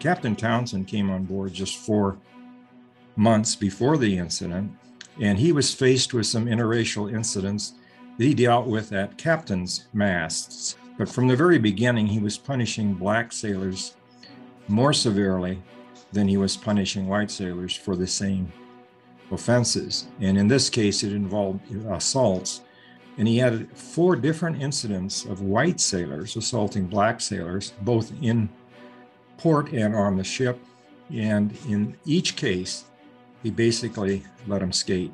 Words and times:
Captain 0.00 0.34
Townsend 0.34 0.88
came 0.88 1.10
on 1.10 1.24
board 1.24 1.52
just 1.52 1.76
four 1.76 2.18
months 3.16 3.54
before 3.54 3.98
the 3.98 4.16
incident, 4.16 4.72
and 5.20 5.38
he 5.38 5.52
was 5.52 5.74
faced 5.74 6.14
with 6.14 6.26
some 6.26 6.46
interracial 6.46 7.12
incidents 7.12 7.74
that 8.16 8.24
he 8.24 8.34
dealt 8.34 8.66
with 8.66 8.92
at 8.92 9.18
captain's 9.18 9.86
masts. 9.92 10.76
But 10.96 11.08
from 11.08 11.28
the 11.28 11.36
very 11.36 11.58
beginning, 11.58 12.06
he 12.06 12.18
was 12.18 12.38
punishing 12.38 12.94
black 12.94 13.32
sailors 13.32 13.94
more 14.68 14.92
severely 14.92 15.62
than 16.12 16.28
he 16.28 16.36
was 16.36 16.56
punishing 16.56 17.06
white 17.06 17.30
sailors 17.30 17.74
for 17.74 17.94
the 17.94 18.06
same 18.06 18.52
offenses. 19.30 20.08
And 20.20 20.36
in 20.38 20.48
this 20.48 20.70
case, 20.70 21.02
it 21.02 21.12
involved 21.12 21.60
assaults. 21.86 22.62
And 23.18 23.28
he 23.28 23.36
had 23.36 23.70
four 23.76 24.16
different 24.16 24.62
incidents 24.62 25.24
of 25.24 25.42
white 25.42 25.80
sailors 25.80 26.36
assaulting 26.36 26.86
black 26.86 27.20
sailors, 27.20 27.74
both 27.82 28.12
in 28.22 28.48
port 29.40 29.72
and 29.72 29.96
on 29.96 30.16
the 30.16 30.24
ship. 30.24 30.58
And 31.10 31.56
in 31.66 31.96
each 32.04 32.36
case, 32.36 32.84
he 33.42 33.50
basically 33.50 34.22
let 34.46 34.60
them 34.60 34.72
skate. 34.72 35.12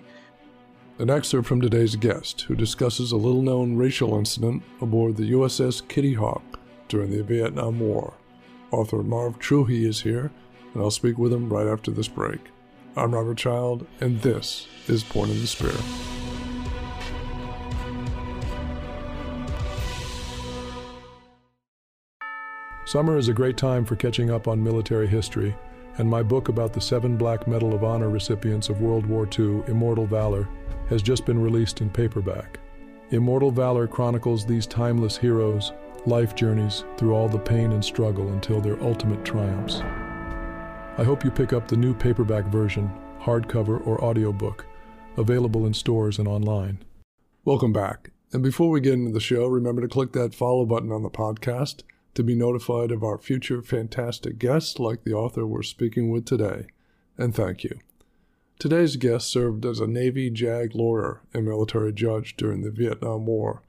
An 0.99 1.11
excerpt 1.11 1.47
from 1.47 1.61
today's 1.61 1.95
guest, 1.95 2.43
who 2.43 2.57
discusses 2.57 3.12
a 3.12 3.16
little 3.16 3.43
known 3.43 3.77
racial 3.77 4.19
incident 4.19 4.62
aboard 4.80 5.16
the 5.16 5.30
USS 5.30 5.87
Kitty 5.87 6.15
Hawk 6.15 6.59
during 6.89 7.11
the 7.11 7.23
Vietnam 7.23 7.79
War. 7.80 8.15
Author 8.73 9.02
Marv 9.02 9.39
Truhe 9.39 9.87
is 9.87 10.01
here, 10.01 10.33
and 10.74 10.83
I'll 10.83 10.91
speak 10.91 11.19
with 11.19 11.33
him 11.33 11.49
right 11.49 11.66
after 11.66 11.91
this 11.91 12.09
break. 12.09 12.41
I'm 12.97 13.15
Robert 13.15 13.38
Child, 13.38 13.87
and 14.01 14.21
this 14.23 14.66
is 14.88 15.05
Point 15.05 15.30
of 15.30 15.41
the 15.41 15.47
Spear. 15.47 16.16
Summer 22.87 23.19
is 23.19 23.27
a 23.27 23.33
great 23.33 23.57
time 23.57 23.85
for 23.85 23.97
catching 23.97 24.31
up 24.31 24.47
on 24.47 24.63
military 24.63 25.09
history, 25.09 25.57
and 25.99 26.09
my 26.09 26.23
book 26.23 26.49
about 26.49 26.73
the 26.73 26.81
seven 26.81 27.17
Black 27.17 27.49
Medal 27.49 27.75
of 27.75 27.83
Honor 27.83 28.09
recipients 28.09 28.69
of 28.69 28.80
World 28.80 29.05
War 29.07 29.27
II, 29.27 29.65
Immortal 29.66 30.07
Valor, 30.07 30.49
has 30.88 31.02
just 31.02 31.27
been 31.27 31.43
released 31.43 31.80
in 31.80 31.91
paperback. 31.91 32.60
Immortal 33.10 33.51
Valor 33.51 33.88
chronicles 33.88 34.47
these 34.47 34.69
timeless 34.69 35.16
heroes' 35.16 35.73
life 36.07 36.37
journeys 36.37 36.85
through 36.97 37.13
all 37.13 37.29
the 37.29 37.41
pain 37.41 37.73
and 37.73 37.85
struggle 37.85 38.29
until 38.29 38.60
their 38.60 38.80
ultimate 38.80 39.25
triumphs. 39.25 39.80
I 40.97 41.03
hope 41.03 41.25
you 41.25 41.32
pick 41.32 41.53
up 41.53 41.66
the 41.66 41.77
new 41.77 41.93
paperback 41.93 42.45
version, 42.45 42.88
hardcover 43.21 43.85
or 43.85 44.01
audiobook, 44.01 44.65
available 45.16 45.66
in 45.66 45.75
stores 45.75 46.21
and 46.21 46.29
online. 46.29 46.85
Welcome 47.45 47.73
back. 47.73 48.13
And 48.32 48.45
before 48.45 48.71
we 48.71 48.80
get 48.80 48.95
into 48.95 49.10
the 49.10 49.19
show, 49.19 49.49
remember 49.49 49.82
to 49.82 49.88
click 49.88 50.13
that 50.13 50.37
follow 50.37 50.65
button 50.65 50.93
on 50.93 51.03
the 51.03 51.10
podcast 51.10 51.82
to 52.17 52.25
be 52.25 52.35
notified 52.35 52.91
of 52.91 53.05
our 53.05 53.19
future 53.19 53.63
fantastic 53.63 54.39
guests 54.39 54.79
like 54.79 55.05
the 55.05 55.13
author 55.13 55.47
we're 55.47 55.63
speaking 55.63 56.11
with 56.11 56.25
today. 56.25 56.67
And 57.19 57.35
thank 57.35 57.63
you. 57.63 57.79
Today's 58.59 58.97
guest 58.97 59.31
served 59.31 59.67
as 59.67 59.81
a 59.81 59.87
Navy 59.87 60.31
JAG 60.31 60.75
lawyer 60.75 61.21
and 61.35 61.45
military 61.45 61.93
judge 61.93 62.35
during 62.37 62.63
the 62.63 62.71
Vietnam 62.71 63.27
War. 63.27 63.63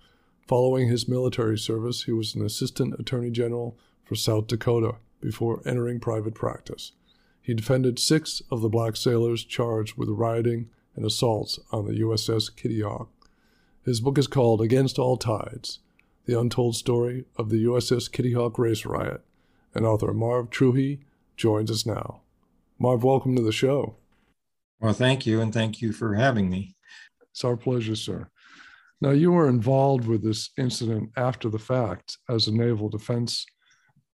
Following 0.47 0.87
his 0.87 1.09
military 1.09 1.57
service, 1.57 2.03
he 2.03 2.13
was 2.13 2.35
an 2.35 2.45
assistant 2.45 2.97
attorney 2.97 3.31
general 3.31 3.77
for 4.05 4.15
South 4.15 4.47
Dakota 4.47 4.95
before 5.19 5.61
entering 5.65 5.99
private 5.99 6.33
practice. 6.33 6.93
He 7.41 7.53
defended 7.53 7.99
six 7.99 8.41
of 8.49 8.61
the 8.61 8.69
black 8.69 8.95
sailors 8.95 9.43
charged 9.43 9.97
with 9.97 10.07
rioting 10.07 10.69
and 10.95 11.05
assaults 11.05 11.59
on 11.71 11.85
the 11.85 11.99
USS 11.99 12.55
Kitty 12.55 12.81
Hawk. 12.81 13.09
His 13.83 13.99
book 13.99 14.17
is 14.17 14.27
called 14.27 14.61
Against 14.61 14.97
All 14.97 15.17
Tides 15.17 15.79
The 16.27 16.39
Untold 16.39 16.75
Story 16.75 17.25
of 17.37 17.49
the 17.49 17.65
USS 17.65 18.11
Kitty 18.11 18.33
Hawk 18.33 18.59
Race 18.59 18.85
Riot, 18.85 19.21
and 19.73 19.85
author 19.85 20.13
Marv 20.13 20.51
Truhe 20.51 20.99
joins 21.35 21.71
us 21.71 21.85
now. 21.85 22.21
Marv, 22.77 23.03
welcome 23.03 23.35
to 23.35 23.41
the 23.41 23.51
show. 23.51 23.95
Well, 24.79 24.93
thank 24.93 25.25
you, 25.25 25.41
and 25.41 25.51
thank 25.51 25.81
you 25.81 25.91
for 25.91 26.13
having 26.13 26.49
me. 26.49 26.75
It's 27.31 27.43
our 27.43 27.57
pleasure, 27.57 27.95
sir. 27.95 28.29
Now, 29.01 29.11
you 29.11 29.31
were 29.31 29.49
involved 29.49 30.05
with 30.05 30.23
this 30.23 30.51
incident 30.57 31.09
after 31.17 31.49
the 31.49 31.57
fact 31.57 32.19
as 32.29 32.47
a 32.47 32.53
naval 32.53 32.89
defense 32.89 33.45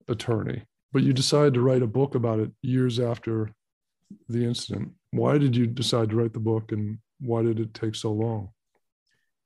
attorney 0.08 0.66
but 0.92 1.04
you 1.04 1.14
decided 1.14 1.54
to 1.54 1.62
write 1.62 1.82
a 1.82 1.88
book 1.88 2.16
about 2.16 2.40
it 2.40 2.52
years 2.62 3.00
after 3.00 3.50
the 4.28 4.44
incident. 4.44 4.92
Why 5.12 5.38
did 5.38 5.56
you 5.56 5.68
decide 5.68 6.10
to 6.10 6.16
write 6.16 6.34
the 6.34 6.40
book 6.40 6.72
and 6.72 6.98
why 7.20 7.44
did 7.44 7.60
it 7.60 7.74
take 7.74 7.96
so 7.96 8.12
long? 8.12 8.50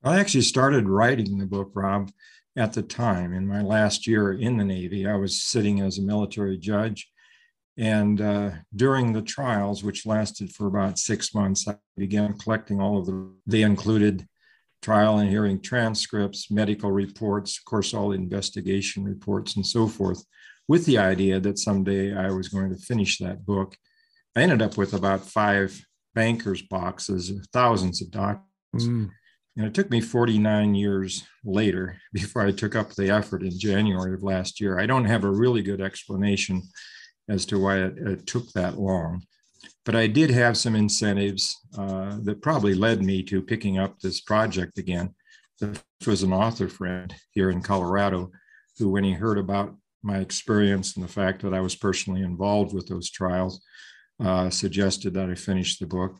I 0.05 0.19
actually 0.19 0.43
started 0.43 0.88
writing 0.88 1.39
the 1.39 1.47
book, 1.47 1.71
Rob, 1.73 2.11
at 2.55 2.73
the 2.73 2.83
time. 2.83 3.33
In 3.33 3.47
my 3.47 3.63
last 3.63 4.05
year 4.05 4.33
in 4.33 4.57
the 4.57 4.63
Navy, 4.63 5.07
I 5.07 5.16
was 5.16 5.41
sitting 5.41 5.81
as 5.81 5.97
a 5.97 6.03
military 6.03 6.59
judge. 6.59 7.09
And 7.75 8.21
uh, 8.21 8.51
during 8.75 9.11
the 9.11 9.23
trials, 9.23 9.83
which 9.83 10.05
lasted 10.05 10.53
for 10.53 10.67
about 10.67 10.99
six 10.99 11.33
months, 11.33 11.67
I 11.67 11.77
began 11.97 12.38
collecting 12.38 12.79
all 12.79 12.99
of 12.99 13.07
the, 13.07 13.33
they 13.47 13.63
included 13.63 14.27
trial 14.83 15.17
and 15.17 15.29
hearing 15.29 15.59
transcripts, 15.59 16.51
medical 16.51 16.91
reports, 16.91 17.57
of 17.57 17.65
course, 17.65 17.94
all 17.94 18.11
investigation 18.11 19.03
reports, 19.03 19.55
and 19.55 19.65
so 19.65 19.88
forth 19.88 20.23
with 20.67 20.85
the 20.85 20.99
idea 20.99 21.39
that 21.39 21.57
someday 21.57 22.15
I 22.15 22.29
was 22.29 22.47
going 22.47 22.69
to 22.69 22.77
finish 22.77 23.17
that 23.17 23.44
book. 23.44 23.75
I 24.35 24.44
ended 24.44 24.61
up 24.61 24.77
with 24.77 24.94
about 24.94 25.25
five 25.25 25.83
bankers' 26.13 26.61
boxes, 26.61 27.31
of 27.31 27.47
thousands 27.51 28.01
of 28.03 28.11
documents. 28.11 28.45
Mm. 28.75 29.09
And 29.57 29.66
it 29.66 29.73
took 29.73 29.89
me 29.89 30.01
49 30.01 30.75
years 30.75 31.23
later 31.43 31.97
before 32.13 32.45
I 32.45 32.51
took 32.51 32.75
up 32.75 32.93
the 32.93 33.09
effort 33.09 33.43
in 33.43 33.57
January 33.57 34.13
of 34.13 34.23
last 34.23 34.59
year. 34.59 34.79
I 34.79 34.85
don't 34.85 35.05
have 35.05 35.23
a 35.23 35.31
really 35.31 35.61
good 35.61 35.81
explanation 35.81 36.61
as 37.29 37.45
to 37.47 37.59
why 37.59 37.77
it, 37.77 37.97
it 37.97 38.27
took 38.27 38.51
that 38.51 38.77
long. 38.77 39.23
But 39.83 39.95
I 39.95 40.07
did 40.07 40.29
have 40.31 40.57
some 40.57 40.75
incentives 40.75 41.55
uh, 41.77 42.17
that 42.23 42.41
probably 42.41 42.73
led 42.73 43.03
me 43.03 43.23
to 43.23 43.41
picking 43.41 43.77
up 43.77 43.99
this 43.99 44.21
project 44.21 44.77
again. 44.77 45.13
This 45.59 45.81
was 46.05 46.23
an 46.23 46.33
author 46.33 46.67
friend 46.67 47.13
here 47.31 47.49
in 47.49 47.61
Colorado 47.61 48.31
who, 48.77 48.89
when 48.89 49.03
he 49.03 49.13
heard 49.13 49.38
about 49.38 49.75
my 50.03 50.17
experience 50.17 50.95
and 50.95 51.03
the 51.03 51.11
fact 51.11 51.41
that 51.41 51.53
I 51.53 51.61
was 51.61 51.75
personally 51.75 52.21
involved 52.21 52.73
with 52.73 52.88
those 52.88 53.09
trials 53.09 53.61
uh, 54.23 54.49
suggested 54.49 55.13
that 55.13 55.29
I 55.29 55.35
finish 55.35 55.77
the 55.77 55.88
book. 55.88 56.19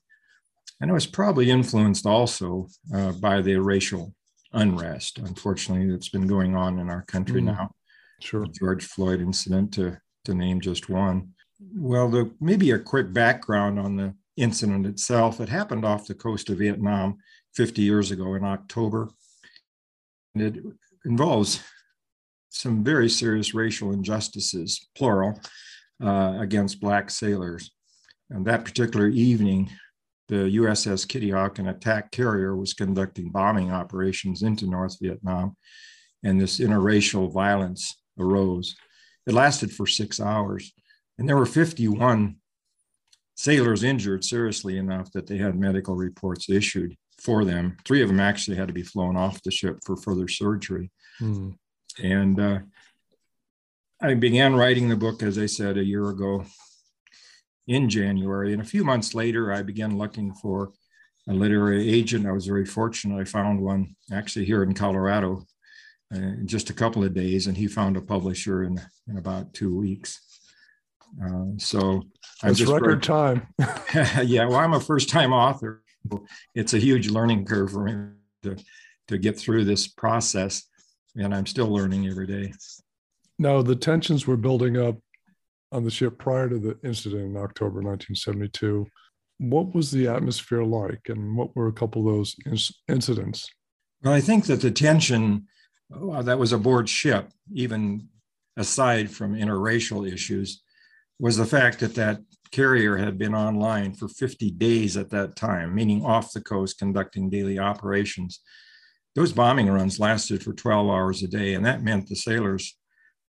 And 0.82 0.90
it 0.90 0.94
was 0.94 1.08
probably 1.08 1.50
influenced 1.50 2.06
also 2.06 2.68
uh, 2.94 3.14
by 3.14 3.42
the 3.42 3.56
racial 3.56 4.14
unrest, 4.54 5.20
unfortunately, 5.20 5.90
that's 5.90 6.10
been 6.10 6.28
going 6.28 6.56
on 6.56 6.80
in 6.80 6.90
our 6.90 7.04
country 7.04 7.42
mm, 7.42 7.46
now. 7.46 7.72
Sure. 8.22 8.46
The 8.46 8.54
George 8.54 8.86
Floyd 8.86 9.22
incident, 9.22 9.74
to, 9.74 9.98
to 10.26 10.34
name 10.34 10.60
just 10.60 10.90
one. 10.90 11.34
Well, 11.76 12.10
the, 12.10 12.32
maybe 12.40 12.72
a 12.72 12.80
quick 12.80 13.14
background 13.14 13.80
on 13.80 13.96
the 13.96 14.14
incident 14.38 14.86
itself. 14.86 15.40
It 15.40 15.50
happened 15.50 15.86
off 15.86 16.08
the 16.08 16.14
coast 16.14 16.50
of 16.50 16.58
Vietnam 16.58 17.18
50 17.56 17.82
years 17.82 18.12
ago 18.12 18.36
in 18.36 18.44
October. 18.44 19.10
And 20.34 20.44
it 20.44 20.64
involves 21.06 21.62
some 22.50 22.84
very 22.84 23.10
serious 23.10 23.54
racial 23.54 23.92
injustices, 23.92 24.88
plural, 24.96 25.40
uh, 26.04 26.38
against 26.40 26.82
Black 26.82 27.10
sailors. 27.10 27.72
And 28.30 28.46
that 28.46 28.66
particular 28.66 29.08
evening, 29.08 29.70
the 30.28 30.58
USS 30.58 31.08
Kitty 31.08 31.32
Hawk, 31.32 31.60
an 31.60 31.68
attack 31.68 32.12
carrier, 32.12 32.56
was 32.56 32.74
conducting 32.74 33.30
bombing 33.30 33.72
operations 33.72 34.42
into 34.42 34.68
North 34.68 34.98
Vietnam, 35.02 35.56
and 36.24 36.42
this 36.42 36.60
interracial 36.60 37.32
violence 37.32 37.96
arose. 38.20 38.76
It 39.28 39.34
lasted 39.34 39.72
for 39.72 39.86
six 39.86 40.20
hours, 40.20 40.74
and 41.18 41.28
there 41.28 41.38
were 41.38 41.46
51 41.46 42.38
sailors 43.36 43.84
injured 43.84 44.24
seriously 44.24 44.78
enough 44.78 45.12
that 45.12 45.28
they 45.28 45.38
had 45.38 45.60
medical 45.60 45.96
reports 45.96 46.50
issued 46.50 46.96
for 47.20 47.46
them. 47.46 47.78
Three 47.86 48.02
of 48.02 48.08
them 48.08 48.20
actually 48.20 48.58
had 48.58 48.68
to 48.68 48.74
be 48.74 48.84
flown 48.84 49.16
off 49.16 49.44
the 49.44 49.52
ship 49.52 49.80
for 49.86 49.96
further 49.96 50.28
surgery. 50.28 50.92
Mm. 51.22 51.58
And 52.02 52.40
uh, 52.40 52.60
I 54.02 54.14
began 54.16 54.56
writing 54.56 54.90
the 54.90 54.96
book, 54.96 55.22
as 55.24 55.38
I 55.38 55.46
said, 55.46 55.78
a 55.78 55.86
year 55.86 56.10
ago 56.10 56.46
in 57.68 57.90
January. 57.90 58.54
And 58.54 58.62
a 58.62 58.66
few 58.66 58.84
months 58.84 59.14
later, 59.14 59.52
I 59.52 59.62
began 59.62 59.98
looking 59.98 60.34
for 60.34 60.72
a 61.28 61.34
literary 61.34 61.90
agent. 61.92 62.28
I 62.28 62.32
was 62.32 62.46
very 62.46 62.66
fortunate. 62.66 63.20
I 63.20 63.24
found 63.24 63.60
one 63.60 63.96
actually 64.12 64.46
here 64.46 64.64
in 64.64 64.74
Colorado 64.74 65.46
uh, 66.14 66.20
in 66.20 66.48
just 66.48 66.70
a 66.70 66.74
couple 66.74 67.04
of 67.04 67.14
days, 67.14 67.48
and 67.48 67.58
he 67.58 67.68
found 67.68 67.98
a 67.98 68.02
publisher 68.02 68.64
in, 68.64 68.80
in 69.08 69.18
about 69.18 69.54
two 69.54 69.76
weeks. 69.76 70.22
Uh, 71.24 71.46
so 71.58 72.04
it's 72.44 72.62
record 72.62 73.02
time. 73.02 73.48
yeah, 74.24 74.46
well, 74.46 74.58
I'm 74.58 74.74
a 74.74 74.80
first 74.80 75.10
time 75.10 75.34
author. 75.34 75.84
It's 76.54 76.74
a 76.74 76.80
huge 76.80 77.10
learning 77.10 77.46
curve 77.46 77.72
for 77.72 77.84
me 77.84 78.10
to, 78.44 78.58
to 79.08 79.18
get 79.18 79.40
through 79.40 79.66
this 79.66 79.88
process 79.88 80.64
and 81.16 81.34
I'm 81.34 81.46
still 81.46 81.68
learning 81.68 82.08
every 82.08 82.28
day. 82.28 82.54
Now, 83.38 83.62
the 83.62 83.76
tensions 83.76 84.28
were 84.28 84.38
building 84.38 84.78
up 84.78 84.98
on 85.72 85.84
the 85.84 85.92
ship 85.92 86.18
prior 86.18 86.50
to 86.50 86.60
the 86.60 86.78
incident 86.84 87.24
in 87.24 87.38
October 87.38 87.82
1972. 87.82 88.86
What 89.40 89.76
was 89.76 89.92
the 89.92 90.08
atmosphere 90.08 90.64
like, 90.64 91.02
and 91.10 91.36
what 91.36 91.56
were 91.56 91.68
a 91.68 91.74
couple 91.74 92.08
of 92.08 92.16
those 92.16 92.36
incidents? 92.88 93.50
Well, 94.04 94.14
I 94.14 94.22
think 94.22 94.46
that 94.46 94.62
the 94.62 94.72
tension 94.72 95.48
uh, 95.94 96.22
that 96.22 96.40
was 96.40 96.54
aboard 96.54 96.88
ship, 96.88 97.32
even 97.54 98.08
aside 98.58 99.12
from 99.12 99.36
interracial 99.36 100.10
issues, 100.12 100.62
was 101.20 101.38
the 101.38 101.46
fact 101.46 101.80
that 101.80 101.96
that 101.96 102.20
carrier 102.52 102.98
had 102.98 103.18
been 103.18 103.36
online 103.36 103.94
for 103.94 104.08
50 104.08 104.52
days 104.52 104.98
at 104.98 105.10
that 105.10 105.36
time, 105.36 105.76
meaning 105.76 106.06
off 106.06 106.34
the 106.34 106.42
coast 106.42 106.78
conducting 106.80 107.30
daily 107.30 107.60
operations. 107.60 108.40
Those 109.16 109.32
bombing 109.32 109.70
runs 109.70 110.00
lasted 110.00 110.44
for 110.44 110.54
12 110.54 110.90
hours 110.90 111.24
a 111.24 111.28
day, 111.28 111.54
and 111.54 111.66
that 111.66 111.84
meant 111.84 112.08
the 112.08 112.16
sailors, 112.16 112.78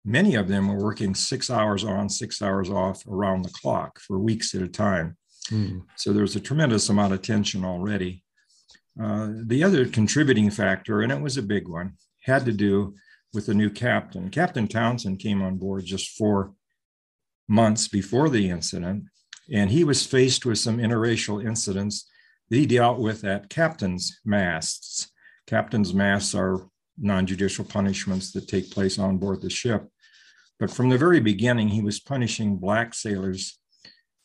many 0.10 0.34
of 0.34 0.48
them 0.48 0.68
were 0.68 0.84
working 0.84 1.14
six 1.14 1.52
hours 1.52 1.84
on, 1.84 2.10
six 2.10 2.42
hours 2.42 2.70
off 2.70 3.06
around 3.08 3.44
the 3.44 3.54
clock 3.62 4.00
for 4.00 4.18
weeks 4.18 4.56
at 4.56 4.62
a 4.64 4.68
time. 4.68 5.16
Mm. 5.52 5.84
So 5.96 6.12
there 6.12 6.24
was 6.24 6.36
a 6.36 6.40
tremendous 6.40 6.90
amount 6.90 7.14
of 7.14 7.22
tension 7.22 7.64
already. 7.64 8.24
Uh, 9.02 9.30
the 9.46 9.64
other 9.64 9.86
contributing 9.86 10.50
factor, 10.50 11.02
and 11.02 11.12
it 11.12 11.22
was 11.22 11.38
a 11.38 11.44
big 11.44 11.68
one, 11.68 11.94
had 12.24 12.44
to 12.46 12.52
do 12.52 12.96
with 13.34 13.46
the 13.46 13.54
new 13.54 13.70
captain. 13.70 14.30
Captain 14.30 14.68
Townsend 14.68 15.20
came 15.20 15.44
on 15.44 15.58
board 15.58 15.86
just 15.86 16.18
four 16.18 16.54
months 17.48 17.88
before 17.88 18.30
the 18.30 18.50
incident, 18.50 19.04
and 19.54 19.70
he 19.70 19.84
was 19.84 20.06
faced 20.06 20.44
with 20.44 20.58
some 20.58 20.80
interracial 20.80 21.46
incidents 21.46 22.10
that 22.50 22.58
he 22.58 22.66
dealt 22.66 23.00
with 23.00 23.24
at 23.24 23.50
captain's 23.50 24.20
masts. 24.26 25.12
Captain's 25.46 25.94
masts 25.94 26.34
are 26.34 26.68
non 26.98 27.28
judicial 27.28 27.64
punishments 27.64 28.32
that 28.32 28.48
take 28.48 28.72
place 28.72 28.98
on 28.98 29.18
board 29.18 29.42
the 29.42 29.50
ship. 29.50 29.88
But 30.60 30.72
from 30.72 30.90
the 30.90 30.98
very 30.98 31.22
beginning, 31.22 31.70
he 31.70 31.82
was 31.82 32.00
punishing 32.00 32.58
Black 32.58 32.94
sailors 32.94 33.58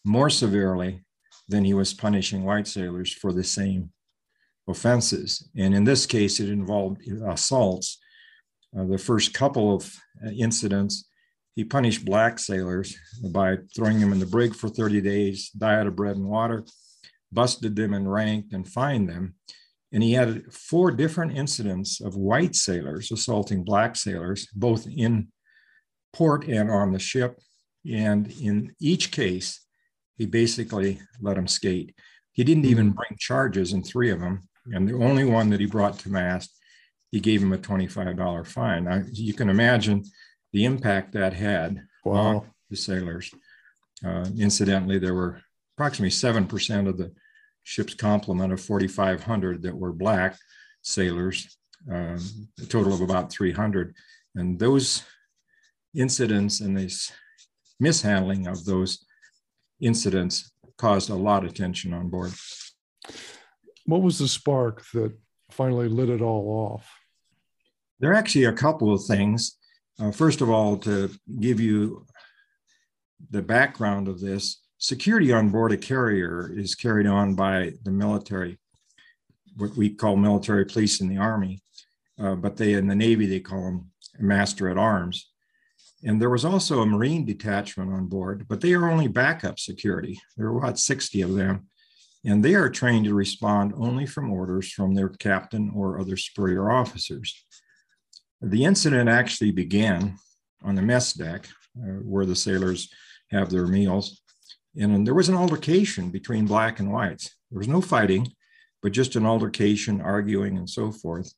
more 0.05 0.29
severely 0.29 1.05
than 1.49 1.65
he 1.65 1.75
was 1.75 1.95
punishing 1.95 2.45
white 2.45 2.67
sailors 2.67 3.13
for 3.13 3.33
the 3.33 3.45
same 3.45 3.91
offenses. 4.69 5.49
And 5.57 5.75
in 5.75 5.85
this 5.85 6.07
case, 6.07 6.41
it 6.41 6.49
involved 6.49 7.03
assaults. 7.27 7.99
Uh, 8.77 8.85
the 8.85 8.99
first 8.99 9.35
couple 9.35 9.75
of 9.75 9.95
uh, 10.25 10.31
incidents, 10.31 11.09
he 11.55 11.65
punished 11.65 12.05
black 12.05 12.39
sailors 12.39 12.97
by 13.31 13.59
throwing 13.77 14.01
them 14.01 14.13
in 14.13 14.19
the 14.19 14.27
brig 14.27 14.55
for 14.55 14.69
30 14.69 15.01
days, 15.01 15.51
diet 15.51 15.87
of 15.87 15.95
bread 15.95 16.17
and 16.17 16.27
water, 16.27 16.65
busted 17.31 17.77
them 17.77 17.95
and 17.95 18.11
ranked 18.11 18.53
and 18.53 18.67
fined 18.67 19.09
them. 19.09 19.35
And 19.93 20.03
he 20.03 20.15
had 20.15 20.53
four 20.53 20.91
different 20.91 21.37
incidents 21.37 22.01
of 22.01 22.17
white 22.17 22.57
sailors 22.57 23.13
assaulting 23.13 23.63
black 23.63 23.95
sailors, 23.95 24.49
both 24.53 24.89
in 24.89 25.29
port 26.15 26.47
and 26.47 26.71
on 26.71 26.93
the 26.93 26.99
ship. 26.99 27.39
And 27.91 28.31
in 28.41 28.75
each 28.81 29.11
case, 29.11 29.61
he 30.17 30.27
basically 30.27 31.01
let 31.21 31.35
them 31.35 31.49
skate. 31.49 31.95
He 32.33 32.45
didn't 32.45 32.65
even 32.65 32.89
hmm. 32.89 32.95
bring 32.95 33.19
charges 33.19 33.73
in 33.73 33.83
three 33.83 34.11
of 34.11 34.21
them. 34.21 34.49
And 34.73 34.89
the 34.89 34.95
only 34.95 35.25
one 35.25 35.51
that 35.51 35.61
he 35.61 35.67
brought 35.67 35.99
to 36.01 36.09
mast, 36.09 36.51
he 37.11 37.21
gave 37.21 37.43
him 37.43 37.53
a 37.53 37.59
$25 37.59 38.47
fine. 38.47 38.85
Now, 38.85 39.03
you 39.13 39.35
can 39.35 39.51
imagine 39.51 40.05
the 40.53 40.65
impact 40.65 41.13
that 41.13 41.35
had 41.35 41.83
wow. 42.05 42.13
on 42.15 42.47
the 42.71 42.77
sailors. 42.77 43.31
Uh, 44.05 44.27
incidentally, 44.39 44.99
there 44.99 45.15
were 45.15 45.41
approximately 45.77 46.11
7% 46.11 46.89
of 46.89 46.97
the 46.97 47.13
ship's 47.63 47.95
complement 47.95 48.53
of 48.53 48.61
4,500 48.61 49.63
that 49.63 49.77
were 49.77 49.93
Black 49.93 50.37
sailors, 50.83 51.57
uh, 51.91 52.19
a 52.61 52.67
total 52.69 52.95
of 52.95 53.01
about 53.01 53.31
300. 53.31 53.95
And 54.35 54.59
those 54.59 55.03
incidents 55.95 56.61
and 56.61 56.77
this 56.77 57.13
mishandling 57.81 58.47
of 58.47 58.65
those 58.65 59.05
incidents 59.81 60.53
caused 60.77 61.11
a 61.11 61.15
lot 61.15 61.45
of 61.45 61.55
tension 61.55 61.93
on 61.93 62.09
board. 62.09 62.33
What 63.87 64.03
was 64.03 64.19
the 64.19 64.29
spark 64.29 64.85
that 64.95 65.13
finally 65.51 65.89
lit 65.89 66.09
it 66.09 66.23
all 66.23 66.49
off? 66.49 66.91
There 68.01 68.11
are 68.11 68.15
actually 68.15 68.45
a 68.45 68.53
couple 68.53 68.93
of 68.93 69.05
things. 69.05 69.57
Uh, 70.01 70.11
first 70.11 70.41
of 70.41 70.51
all, 70.51 70.77
to 70.79 71.11
give 71.41 71.61
you 71.61 72.07
the 73.31 73.43
background 73.43 74.09
of 74.09 74.21
this, 74.21 74.63
security 74.79 75.33
on 75.33 75.51
board 75.51 75.73
a 75.73 75.77
carrier 75.77 76.53
is 76.55 76.75
carried 76.75 77.07
on 77.07 77.35
by 77.35 77.73
the 77.85 77.91
military, 77.91 78.59
what 79.57 79.77
we 79.77 79.91
call 79.91 80.17
military 80.17 80.65
police 80.65 81.01
in 81.01 81.09
the 81.09 81.17
Army, 81.17 81.61
uh, 82.19 82.35
but 82.35 82.57
they 82.57 82.75
in 82.75 82.87
the 82.87 82.95
Navy, 82.95 83.27
they 83.27 83.41
call 83.41 83.65
them 83.65 83.91
master 84.19 84.69
at 84.69 84.79
arms. 84.79 85.31
And 86.05 86.21
there 86.21 86.31
was 86.31 86.45
also 86.45 86.83
a 86.83 86.87
Marine 86.87 87.25
detachment 87.25 87.93
on 87.93 88.07
board, 88.07 88.47
but 88.49 88.61
they 88.61 88.75
are 88.75 88.91
only 88.91 89.09
backup 89.09 89.59
security. 89.59 90.21
There 90.37 90.53
were 90.53 90.59
about 90.59 90.79
60 90.79 91.23
of 91.23 91.35
them 91.35 91.69
and 92.25 92.43
they 92.43 92.55
are 92.55 92.71
trained 92.71 93.05
to 93.05 93.15
respond 93.15 93.75
only 93.77 94.07
from 94.07 94.33
orders 94.33 94.73
from 94.73 94.95
their 94.95 95.11
captain 95.11 95.71
or 95.75 95.99
other 95.99 96.17
superior 96.17 96.71
officers. 96.71 97.45
The 98.41 98.65
incident 98.65 99.09
actually 99.09 99.51
began 99.51 100.17
on 100.63 100.75
the 100.75 100.83
mess 100.83 101.13
deck 101.13 101.49
uh, 101.79 102.01
where 102.03 102.25
the 102.25 102.37
sailors 102.37 102.89
have 103.31 103.51
their 103.51 103.67
meals. 103.67 104.23
And 104.77 105.07
there 105.07 105.15
was 105.15 105.29
an 105.29 105.37
altercation 105.37 106.11
between 106.11 106.47
black 106.47 106.81
and 106.81 106.91
whites. 106.91 107.31
There 107.51 107.59
was 107.59 107.69
no 107.69 107.81
fighting, 107.81 108.33
but 108.83 108.93
just 108.93 109.17
an 109.17 109.27
altercation, 109.27 110.01
arguing, 110.01 110.57
and 110.57 110.69
so 110.69 110.91
forth. 110.91 111.33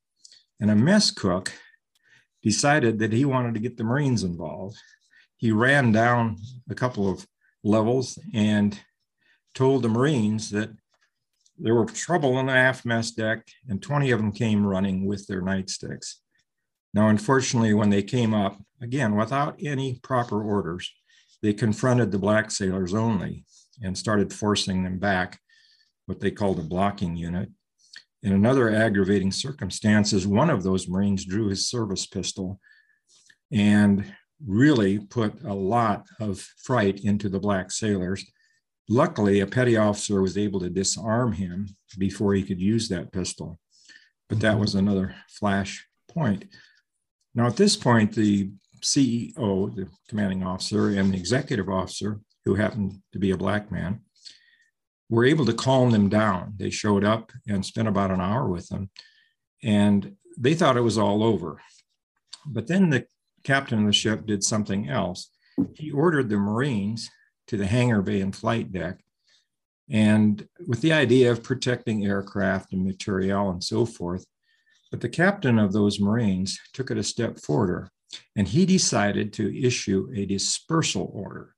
And 0.61 0.71
a 0.71 0.77
mess 0.77 1.11
cook 1.11 1.53
decided 2.47 3.01
that 3.01 3.13
he 3.13 3.25
wanted 3.25 3.55
to 3.55 3.61
get 3.61 3.77
the 3.77 3.83
Marines 3.83 4.23
involved. 4.23 4.77
He 5.37 5.51
ran 5.51 5.91
down 5.91 6.37
a 6.71 6.77
couple 6.77 7.11
of 7.11 7.27
levels 7.65 8.21
and 8.33 8.79
told 9.53 9.83
the 9.83 9.89
Marines 9.89 10.51
that 10.51 10.71
there 11.59 11.75
were 11.75 11.87
trouble 11.87 12.37
on 12.37 12.47
the 12.47 12.53
aft 12.53 12.87
mess 12.87 13.11
deck, 13.11 13.49
and 13.69 13.83
20 13.83 14.13
of 14.13 14.21
them 14.21 14.31
came 14.31 14.65
running 14.65 15.07
with 15.07 15.27
their 15.27 15.43
nightsticks. 15.43 16.15
Now, 16.95 17.09
unfortunately, 17.09 17.75
when 17.75 17.91
they 17.91 18.05
came 18.05 18.33
up, 18.33 18.63
again, 18.81 19.17
without 19.17 19.57
any 19.61 19.99
proper 20.05 20.41
orders, 20.41 20.89
they 21.43 21.53
confronted 21.53 22.13
the 22.13 22.19
black 22.19 22.53
sailors 22.53 22.95
only 22.95 23.45
and 23.83 23.99
started 23.99 24.33
forcing 24.33 24.85
them 24.85 25.01
back, 25.01 25.41
what 26.07 26.21
they 26.21 26.31
called 26.31 26.61
a 26.61 26.63
blocking 26.63 27.17
unit. 27.17 27.49
In 28.23 28.33
another 28.33 28.75
aggravating 28.75 29.31
circumstance 29.31 30.13
is 30.13 30.27
one 30.27 30.51
of 30.51 30.63
those 30.63 30.89
Marines 30.89 31.25
drew 31.25 31.49
his 31.49 31.69
service 31.69 32.07
pistol 32.07 32.61
and 33.53 34.05
really 34.45 34.99
put 34.99 35.43
a 35.45 35.55
lot 35.55 36.07
of 36.21 36.41
fright 36.59 37.01
into 37.05 37.29
the 37.29 37.39
black 37.39 37.71
sailors 37.71 38.25
Luckily, 38.89 39.41
a 39.41 39.47
petty 39.47 39.77
officer 39.77 40.23
was 40.23 40.39
able 40.39 40.61
to 40.61 40.71
disarm 40.71 41.33
him 41.33 41.69
before 41.99 42.35
he 42.35 42.43
could 42.43 42.61
use 42.61 42.89
that 42.89 43.13
pistol. 43.13 43.59
But 44.29 44.41
that 44.41 44.53
mm-hmm. 44.53 44.61
was 44.61 44.75
another 44.75 45.15
flash 45.29 45.87
point. 46.09 46.45
Now, 47.35 47.47
at 47.47 47.57
this 47.57 47.77
point, 47.77 48.15
the 48.15 48.53
CEO, 48.83 49.75
the 49.75 49.89
commanding 50.09 50.45
officer, 50.45 50.91
and 50.91 51.13
the 51.13 51.19
executive 51.19 51.69
officer, 51.69 52.21
who 52.45 52.55
happened 52.55 53.03
to 53.13 53.19
be 53.19 53.33
a 53.33 53.37
black 53.37 53.73
man, 53.73 54.03
were 55.09 55.25
able 55.25 55.47
to 55.47 55.55
calm 55.55 55.91
them 55.91 56.09
down. 56.09 56.55
They 56.57 56.71
showed 56.71 57.05
up 57.05 57.33
and 57.49 57.65
spent 57.65 57.89
about 57.89 58.11
an 58.11 58.21
hour 58.21 58.49
with 58.49 58.69
them, 58.69 58.91
and 59.63 60.17
they 60.39 60.55
thought 60.55 60.77
it 60.77 60.83
was 60.83 60.99
all 60.99 61.23
over. 61.23 61.61
But 62.47 62.67
then 62.67 62.91
the 62.91 63.07
captain 63.45 63.81
of 63.81 63.87
the 63.87 63.93
ship 63.93 64.27
did 64.27 64.43
something 64.43 64.89
else. 64.89 65.31
He 65.75 65.91
ordered 65.91 66.29
the 66.29 66.37
Marines 66.37 67.11
to 67.47 67.57
the 67.57 67.67
hangar 67.67 68.03
bay 68.03 68.21
and 68.21 68.35
flight 68.35 68.73
deck. 68.73 68.99
And 69.89 70.47
with 70.67 70.81
the 70.81 70.93
idea 70.93 71.31
of 71.31 71.45
protecting 71.45 72.05
aircraft 72.05 72.73
and 72.73 72.85
material 72.85 73.51
and 73.51 73.63
so 73.63 73.87
forth. 73.87 74.27
But 74.91 75.01
the 75.01 75.09
captain 75.09 75.59
of 75.59 75.73
those 75.73 76.01
Marines 76.01 76.59
took 76.73 76.91
it 76.91 76.99
a 76.99 77.05
step 77.05 77.39
further 77.39 77.91
and 78.35 78.49
he 78.49 78.67
decided 78.67 79.33
to 79.35 79.67
issue 79.67 80.09
a 80.15 80.27
dispersal 80.27 81.11
order. 81.13 81.55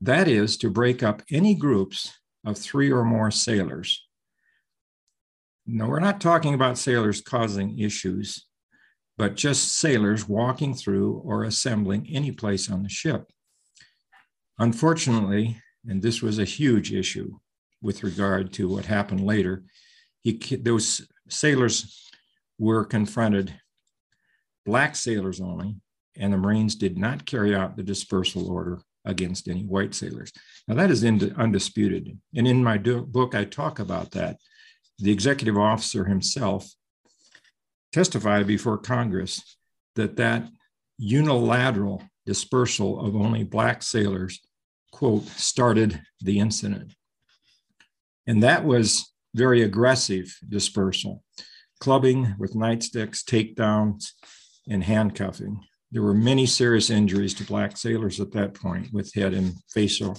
That 0.00 0.28
is 0.28 0.56
to 0.58 0.70
break 0.70 1.02
up 1.02 1.22
any 1.30 1.54
groups 1.54 2.18
of 2.48 2.56
three 2.56 2.90
or 2.90 3.04
more 3.04 3.30
sailors. 3.30 4.06
No, 5.66 5.86
we're 5.86 6.00
not 6.00 6.20
talking 6.20 6.54
about 6.54 6.78
sailors 6.78 7.20
causing 7.20 7.78
issues, 7.78 8.46
but 9.18 9.36
just 9.36 9.78
sailors 9.78 10.26
walking 10.26 10.74
through 10.74 11.20
or 11.24 11.44
assembling 11.44 12.08
any 12.08 12.32
place 12.32 12.70
on 12.70 12.82
the 12.82 12.88
ship. 12.88 13.30
Unfortunately, 14.58 15.60
and 15.86 16.00
this 16.00 16.22
was 16.22 16.38
a 16.38 16.44
huge 16.44 16.92
issue 16.92 17.38
with 17.82 18.02
regard 18.02 18.52
to 18.54 18.68
what 18.68 18.86
happened 18.86 19.20
later, 19.20 19.64
he, 20.22 20.32
those 20.56 21.06
sailors 21.28 22.10
were 22.58 22.84
confronted, 22.84 23.54
black 24.64 24.96
sailors 24.96 25.40
only, 25.40 25.76
and 26.16 26.32
the 26.32 26.38
Marines 26.38 26.74
did 26.74 26.96
not 26.96 27.26
carry 27.26 27.54
out 27.54 27.76
the 27.76 27.82
dispersal 27.82 28.50
order 28.50 28.80
against 29.04 29.48
any 29.48 29.64
white 29.64 29.94
sailors. 29.94 30.32
Now, 30.66 30.74
that 30.74 30.90
is 30.90 31.04
undisputed. 31.04 32.18
And 32.34 32.46
in 32.46 32.62
my 32.62 32.78
book, 32.78 33.34
I 33.34 33.44
talk 33.44 33.78
about 33.78 34.12
that. 34.12 34.36
The 34.98 35.12
executive 35.12 35.56
officer 35.56 36.04
himself 36.04 36.68
testified 37.92 38.46
before 38.46 38.78
Congress 38.78 39.56
that 39.94 40.16
that 40.16 40.48
unilateral 40.98 42.02
dispersal 42.26 43.00
of 43.00 43.16
only 43.16 43.44
black 43.44 43.82
sailors 43.82 44.40
quote, 44.92 45.26
started 45.26 46.00
the 46.20 46.38
incident. 46.38 46.94
And 48.26 48.42
that 48.42 48.64
was 48.64 49.12
very 49.34 49.62
aggressive 49.62 50.36
dispersal, 50.48 51.22
clubbing 51.80 52.34
with 52.38 52.54
nightsticks, 52.54 53.22
takedowns, 53.22 54.12
and 54.68 54.82
handcuffing. 54.84 55.60
There 55.90 56.02
were 56.02 56.14
many 56.14 56.46
serious 56.46 56.90
injuries 56.90 57.34
to 57.34 57.44
black 57.44 57.76
sailors 57.76 58.20
at 58.20 58.32
that 58.32 58.54
point 58.54 58.92
with 58.92 59.14
head 59.14 59.32
and 59.32 59.54
facial 59.72 60.16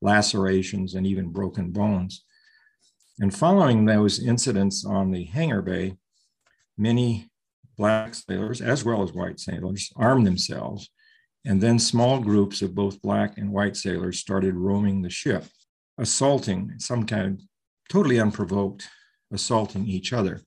lacerations 0.00 0.94
and 0.94 1.06
even 1.06 1.32
broken 1.32 1.70
bones. 1.70 2.24
And 3.20 3.34
following 3.34 3.84
those 3.84 4.22
incidents 4.24 4.84
on 4.84 5.10
the 5.10 5.24
hangar 5.24 5.62
bay, 5.62 5.96
many 6.76 7.30
black 7.76 8.14
sailors, 8.14 8.60
as 8.60 8.84
well 8.84 9.02
as 9.02 9.12
white 9.12 9.40
sailors, 9.40 9.90
armed 9.96 10.26
themselves. 10.26 10.88
And 11.44 11.60
then 11.60 11.78
small 11.78 12.20
groups 12.20 12.62
of 12.62 12.74
both 12.74 13.02
black 13.02 13.38
and 13.38 13.50
white 13.50 13.76
sailors 13.76 14.20
started 14.20 14.54
roaming 14.54 15.02
the 15.02 15.10
ship, 15.10 15.44
assaulting, 15.98 16.74
some 16.78 17.06
kind 17.06 17.26
of 17.26 17.40
totally 17.90 18.20
unprovoked, 18.20 18.88
assaulting 19.32 19.86
each 19.86 20.12
other. 20.12 20.42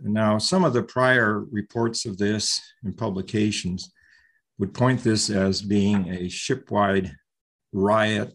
Now, 0.00 0.38
some 0.38 0.64
of 0.64 0.72
the 0.72 0.82
prior 0.82 1.40
reports 1.50 2.04
of 2.04 2.18
this 2.18 2.60
and 2.82 2.96
publications 2.96 3.92
would 4.58 4.74
point 4.74 5.02
this 5.02 5.30
as 5.30 5.62
being 5.62 6.08
a 6.08 6.28
shipwide 6.28 7.14
riot, 7.72 8.34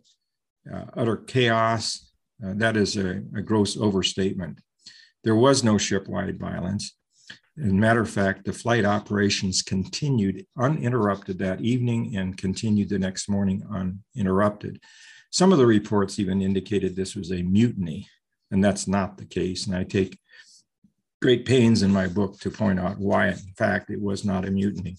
uh, 0.72 0.86
utter 0.96 1.18
chaos. 1.18 2.12
Uh, 2.44 2.54
that 2.56 2.78
is 2.78 2.98
a, 2.98 3.22
a, 3.36 3.42
gross 3.42 3.78
overstatement. 3.78 4.60
There 5.24 5.36
was 5.36 5.64
no 5.64 5.78
shipwide 5.78 6.40
violence. 6.40 6.96
As 7.58 7.72
a 7.72 7.74
matter 7.74 8.02
of 8.02 8.10
fact, 8.10 8.46
the 8.46 8.54
flight 8.54 8.86
operations 8.86 9.62
continued 9.62 10.46
uninterrupted 10.58 11.40
that 11.40 11.62
evening 11.62 12.16
and 12.16 12.38
continued 12.38 12.90
the 12.90 13.00
next 13.00 13.28
morning 13.28 13.64
uninterrupted. 13.70 14.80
Some 15.32 15.52
of 15.52 15.58
the 15.58 15.66
reports 15.66 16.20
even 16.20 16.42
indicated 16.42 16.96
this 16.96 17.16
was 17.16 17.32
a 17.32 17.44
mutiny, 17.44 18.08
and 18.52 18.64
that's 18.64 18.88
not 18.88 19.18
the 19.18 19.26
case. 19.26 19.68
And 19.68 19.76
I 19.76 19.84
take 19.84 20.18
great 21.22 21.46
pains 21.46 21.82
in 21.82 21.92
my 21.92 22.08
book 22.08 22.40
to 22.40 22.50
point 22.50 22.80
out 22.80 22.98
why, 22.98 23.28
in 23.28 23.38
fact, 23.58 23.90
it 23.90 24.02
was 24.02 24.24
not 24.24 24.48
a 24.48 24.52
mutiny. 24.52 24.96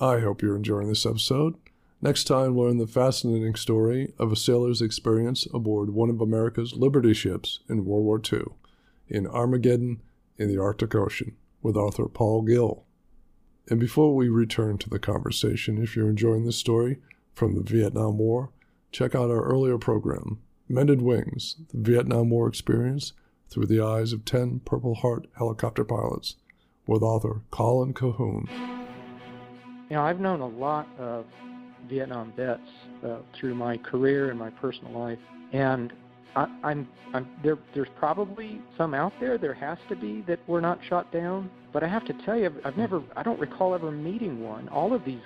I 0.00 0.20
hope 0.20 0.42
you're 0.42 0.56
enjoying 0.56 0.88
this 0.88 1.06
episode. 1.06 1.54
Next 2.00 2.24
time, 2.24 2.56
learn 2.56 2.78
the 2.78 2.86
fascinating 2.86 3.54
story 3.54 4.12
of 4.18 4.30
a 4.30 4.36
sailor's 4.36 4.82
experience 4.82 5.46
aboard 5.52 5.90
one 5.90 6.10
of 6.10 6.20
America's 6.20 6.74
Liberty 6.74 7.14
ships 7.14 7.60
in 7.68 7.84
World 7.84 8.04
War 8.04 8.20
II 8.32 8.44
in 9.08 9.26
Armageddon 9.26 10.02
in 10.36 10.48
the 10.48 10.60
Arctic 10.60 10.94
Ocean 10.94 11.36
with 11.62 11.76
author 11.76 12.06
Paul 12.06 12.42
Gill. 12.42 12.84
And 13.68 13.80
before 13.80 14.14
we 14.14 14.28
return 14.28 14.78
to 14.78 14.90
the 14.90 14.98
conversation, 14.98 15.82
if 15.82 15.96
you're 15.96 16.10
enjoying 16.10 16.44
this 16.44 16.56
story 16.56 16.98
from 17.32 17.54
the 17.54 17.62
Vietnam 17.62 18.18
War, 18.18 18.50
check 18.92 19.14
out 19.14 19.30
our 19.30 19.42
earlier 19.42 19.78
program, 19.78 20.40
Mended 20.68 21.00
Wings 21.00 21.56
The 21.72 21.78
Vietnam 21.80 22.30
War 22.30 22.46
Experience 22.46 23.12
Through 23.50 23.66
the 23.66 23.80
Eyes 23.80 24.12
of 24.12 24.24
10 24.24 24.60
Purple 24.64 24.96
Heart 24.96 25.28
Helicopter 25.36 25.84
Pilots, 25.84 26.36
with 26.86 27.02
author 27.02 27.42
Colin 27.50 27.94
Cahoon. 27.94 28.48
You 29.88 29.96
know, 29.96 30.02
I've 30.02 30.20
known 30.20 30.40
a 30.40 30.48
lot 30.48 30.88
of 30.98 31.26
Vietnam 31.88 32.32
vets 32.36 32.60
uh, 33.06 33.18
through 33.38 33.54
my 33.54 33.76
career 33.76 34.30
and 34.30 34.38
my 34.38 34.50
personal 34.50 34.98
life, 34.98 35.18
and 35.52 35.92
I, 36.34 36.46
I'm, 36.62 36.88
I'm 37.12 37.28
there. 37.42 37.58
There's 37.74 37.88
probably 37.96 38.60
some 38.76 38.94
out 38.94 39.12
there. 39.20 39.38
There 39.38 39.54
has 39.54 39.78
to 39.88 39.96
be 39.96 40.22
that 40.22 40.40
were 40.48 40.60
not 40.60 40.78
shot 40.88 41.12
down. 41.12 41.50
But 41.74 41.82
I 41.82 41.88
have 41.88 42.04
to 42.04 42.12
tell 42.24 42.38
you, 42.38 42.54
I've 42.64 42.76
never. 42.76 43.02
I 43.16 43.24
don't 43.24 43.40
recall 43.40 43.74
ever 43.74 43.90
meeting 43.90 44.44
one. 44.44 44.68
All 44.68 44.94
of 44.94 45.04
these, 45.04 45.18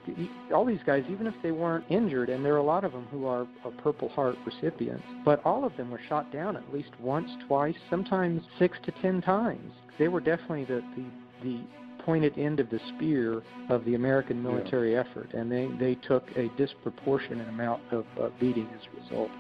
all 0.53 0.65
these 0.65 0.81
guys, 0.87 1.05
even 1.11 1.27
if 1.27 1.35
they 1.43 1.53
weren't 1.53 1.85
injured, 1.91 2.31
and 2.31 2.43
there 2.43 2.55
are 2.55 2.59
a 2.59 2.63
lot 2.63 2.85
of 2.85 2.93
them 2.93 3.07
who 3.11 3.27
are, 3.27 3.47
are 3.67 3.71
Purple 3.83 4.09
Heart 4.09 4.37
recipients, 4.47 5.05
but 5.27 5.45
all 5.45 5.67
of 5.67 5.77
them 5.77 5.91
were 5.91 6.01
shot 6.09 6.33
down 6.33 6.57
at 6.57 6.73
least 6.73 6.89
once, 6.99 7.31
twice, 7.47 7.77
sometimes 7.91 8.43
six 8.59 8.79
to 8.85 8.93
ten 9.03 9.21
times. 9.21 9.75
They 9.99 10.09
were 10.09 10.21
definitely 10.21 10.65
the 10.65 10.83
the, 10.97 11.05
the 11.43 11.61
pointed 12.03 12.39
end 12.39 12.61
of 12.61 12.71
the 12.71 12.81
spear 12.97 13.43
of 13.69 13.85
the 13.85 13.95
American 13.95 14.43
military 14.43 14.93
yeah. 14.93 15.01
effort, 15.01 15.35
and 15.35 15.53
they, 15.53 15.67
they 15.79 15.97
took 15.97 16.27
a 16.35 16.49
disproportionate 16.57 17.47
amount 17.51 17.83
of 17.91 18.07
uh, 18.19 18.31
beating 18.41 18.67
as 18.75 18.87
a 18.87 19.03
result. 19.05 19.31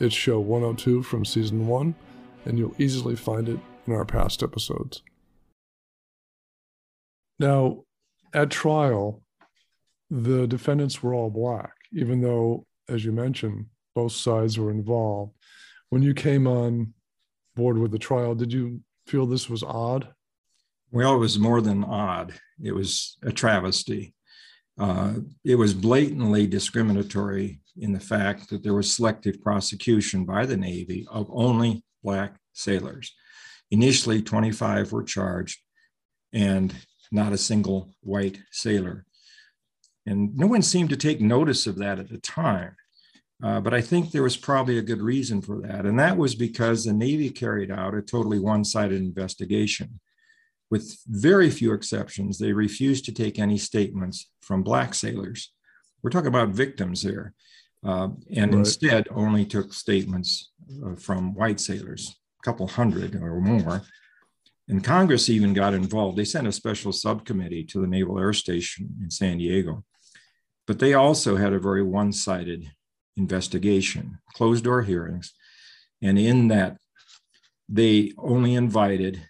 It's 0.00 0.14
show 0.14 0.40
102 0.40 1.02
from 1.02 1.26
season 1.26 1.66
one, 1.66 1.94
and 2.46 2.58
you'll 2.58 2.74
easily 2.78 3.14
find 3.14 3.46
it 3.46 3.60
in 3.86 3.92
our 3.92 4.06
past 4.06 4.42
episodes. 4.42 5.02
Now, 7.40 7.84
at 8.34 8.50
trial, 8.50 9.22
the 10.10 10.46
defendants 10.46 11.02
were 11.02 11.14
all 11.14 11.30
black, 11.30 11.72
even 11.90 12.20
though, 12.20 12.66
as 12.86 13.02
you 13.02 13.12
mentioned, 13.12 13.64
both 13.94 14.12
sides 14.12 14.58
were 14.58 14.70
involved. 14.70 15.32
When 15.88 16.02
you 16.02 16.12
came 16.12 16.46
on 16.46 16.92
board 17.56 17.78
with 17.78 17.92
the 17.92 17.98
trial, 17.98 18.34
did 18.34 18.52
you 18.52 18.82
feel 19.06 19.24
this 19.24 19.48
was 19.48 19.62
odd? 19.62 20.12
Well, 20.92 21.14
it 21.14 21.18
was 21.18 21.38
more 21.38 21.62
than 21.62 21.82
odd. 21.82 22.34
It 22.62 22.72
was 22.72 23.16
a 23.22 23.32
travesty. 23.32 24.14
Uh, 24.78 25.14
it 25.42 25.54
was 25.54 25.72
blatantly 25.72 26.46
discriminatory 26.46 27.60
in 27.78 27.92
the 27.92 28.00
fact 28.00 28.50
that 28.50 28.62
there 28.62 28.74
was 28.74 28.94
selective 28.94 29.40
prosecution 29.40 30.26
by 30.26 30.44
the 30.44 30.58
Navy 30.58 31.06
of 31.10 31.30
only 31.32 31.84
Black 32.04 32.36
sailors. 32.52 33.14
Initially, 33.70 34.20
25 34.20 34.92
were 34.92 35.04
charged 35.04 35.58
and 36.32 36.74
not 37.10 37.32
a 37.32 37.38
single 37.38 37.90
white 38.00 38.38
sailor. 38.50 39.04
And 40.06 40.36
no 40.36 40.46
one 40.46 40.62
seemed 40.62 40.90
to 40.90 40.96
take 40.96 41.20
notice 41.20 41.66
of 41.66 41.76
that 41.78 41.98
at 41.98 42.08
the 42.08 42.18
time. 42.18 42.76
Uh, 43.42 43.60
but 43.60 43.72
I 43.72 43.80
think 43.80 44.10
there 44.10 44.22
was 44.22 44.36
probably 44.36 44.78
a 44.78 44.82
good 44.82 45.00
reason 45.00 45.40
for 45.40 45.60
that. 45.62 45.86
And 45.86 45.98
that 45.98 46.16
was 46.16 46.34
because 46.34 46.84
the 46.84 46.92
Navy 46.92 47.30
carried 47.30 47.70
out 47.70 47.94
a 47.94 48.02
totally 48.02 48.38
one 48.38 48.64
sided 48.64 49.00
investigation 49.00 50.00
with 50.70 50.98
very 51.06 51.50
few 51.50 51.72
exceptions, 51.72 52.38
they 52.38 52.52
refused 52.52 53.04
to 53.06 53.12
take 53.12 53.38
any 53.38 53.58
statements 53.58 54.30
from 54.40 54.62
Black 54.62 54.94
sailors. 54.94 55.52
We're 56.02 56.10
talking 56.10 56.28
about 56.28 56.50
victims 56.50 57.02
here, 57.02 57.34
uh, 57.84 58.08
and 58.34 58.52
right. 58.52 58.58
instead 58.60 59.08
only 59.10 59.44
took 59.44 59.74
statements 59.74 60.52
uh, 60.86 60.94
from 60.94 61.34
white 61.34 61.60
sailors, 61.60 62.16
a 62.40 62.44
couple 62.44 62.68
hundred 62.68 63.16
or 63.16 63.40
more. 63.40 63.82
And 64.70 64.84
Congress 64.84 65.28
even 65.28 65.52
got 65.52 65.74
involved. 65.74 66.16
They 66.16 66.24
sent 66.24 66.46
a 66.46 66.52
special 66.52 66.92
subcommittee 66.92 67.64
to 67.64 67.80
the 67.80 67.88
Naval 67.88 68.20
Air 68.20 68.32
Station 68.32 68.94
in 69.02 69.10
San 69.10 69.38
Diego. 69.38 69.84
But 70.64 70.78
they 70.78 70.94
also 70.94 71.34
had 71.34 71.52
a 71.52 71.58
very 71.58 71.82
one 71.82 72.12
sided 72.12 72.70
investigation, 73.16 74.20
closed 74.32 74.62
door 74.62 74.82
hearings. 74.82 75.34
And 76.00 76.16
in 76.20 76.48
that, 76.48 76.76
they 77.68 78.12
only 78.16 78.54
invited 78.54 79.20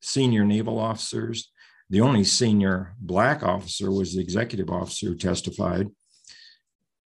senior 0.00 0.44
naval 0.44 0.78
officers. 0.78 1.50
The 1.90 2.00
only 2.00 2.22
senior 2.22 2.94
black 3.00 3.42
officer 3.42 3.90
was 3.90 4.14
the 4.14 4.20
executive 4.20 4.70
officer 4.70 5.06
who 5.06 5.16
testified, 5.16 5.88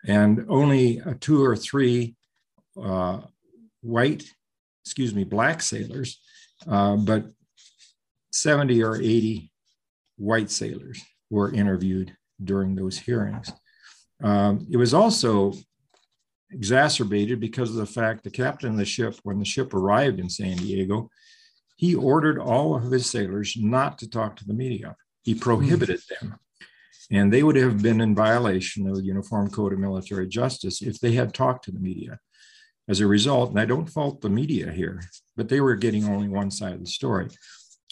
and 0.07 0.45
only 0.51 1.01
two 1.21 1.43
or 1.43 1.57
three 1.57 2.17
uh, 2.81 3.23
white, 3.81 4.25
excuse 4.85 5.15
me, 5.15 5.25
black 5.25 5.63
sailors, 5.63 6.21
uh, 6.67 6.97
but 6.97 7.25
70 8.33 8.83
or 8.83 8.97
80 8.97 9.51
white 10.17 10.51
sailors 10.51 11.03
were 11.31 11.53
interviewed 11.53 12.17
during 12.43 12.75
those 12.75 12.99
hearings. 12.99 13.53
Um, 14.23 14.67
it 14.71 14.77
was 14.77 14.95
also 14.95 15.53
exacerbated 16.51 17.41
because 17.41 17.71
of 17.71 17.77
the 17.77 17.87
fact 17.87 18.25
the 18.25 18.31
captain 18.31 18.71
of 18.71 18.77
the 18.77 18.85
ship, 18.85 19.17
when 19.23 19.39
the 19.39 19.45
ship 19.45 19.75
arrived 19.75 20.19
in 20.19 20.29
San 20.29 20.57
Diego, 20.57 21.11
he 21.77 21.95
ordered 21.95 22.39
all 22.39 22.75
of 22.75 22.91
his 22.91 23.09
sailors 23.09 23.55
not 23.57 23.99
to 23.99 24.11
talk 24.11 24.37
to 24.37 24.47
the 24.47 24.55
media. 24.55 24.97
He 25.23 25.35
prohibited 25.35 26.01
them. 26.09 26.37
And 27.11 27.33
they 27.33 27.43
would 27.43 27.57
have 27.57 27.83
been 27.83 28.01
in 28.01 28.15
violation 28.15 28.87
of 28.87 28.97
the 28.97 29.05
Uniform 29.05 29.49
Code 29.51 29.73
of 29.73 29.79
Military 29.79 30.27
Justice 30.27 30.83
if 30.83 31.01
they 31.01 31.13
had 31.13 31.33
talked 31.33 31.65
to 31.65 31.73
the 31.73 31.81
media. 31.81 32.19
As 32.89 33.01
a 33.01 33.07
result, 33.07 33.51
and 33.51 33.61
I 33.61 33.67
don't 33.67 33.89
fault 33.89 34.23
the 34.23 34.31
media 34.31 34.73
here, 34.73 35.03
but 35.37 35.49
they 35.49 35.61
were 35.61 35.77
getting 35.77 36.07
only 36.07 36.29
one 36.29 36.51
side 36.51 36.73
of 36.73 36.81
the 36.81 36.87
story. 36.87 37.29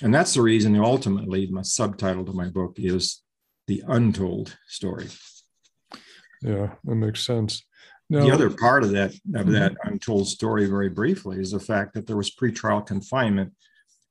And 0.03 0.15
that's 0.15 0.35
the 0.35 0.43
reason 0.43 0.76
ultimately 0.76 1.47
my 1.47 1.62
subtitle 1.62 2.25
to 2.26 2.33
my 2.33 2.49
book 2.49 2.75
is 2.79 3.23
The 3.67 3.83
Untold 3.87 4.57
Story. 4.69 5.09
Yeah, 6.43 6.75
that 6.85 6.95
makes 6.95 7.25
sense. 7.25 7.65
Now, 8.09 8.25
the 8.25 8.33
other 8.33 8.50
part 8.50 8.85
of 8.85 8.91
that 8.91 9.15
of 9.35 9.49
that 9.49 9.73
mm-hmm. 9.73 9.88
untold 9.88 10.29
story, 10.29 10.67
very 10.67 10.88
briefly, 10.88 11.41
is 11.41 11.50
the 11.50 11.59
fact 11.59 11.95
that 11.95 12.07
there 12.07 12.17
was 12.17 12.31
pretrial 12.31 12.87
confinement 12.87 13.53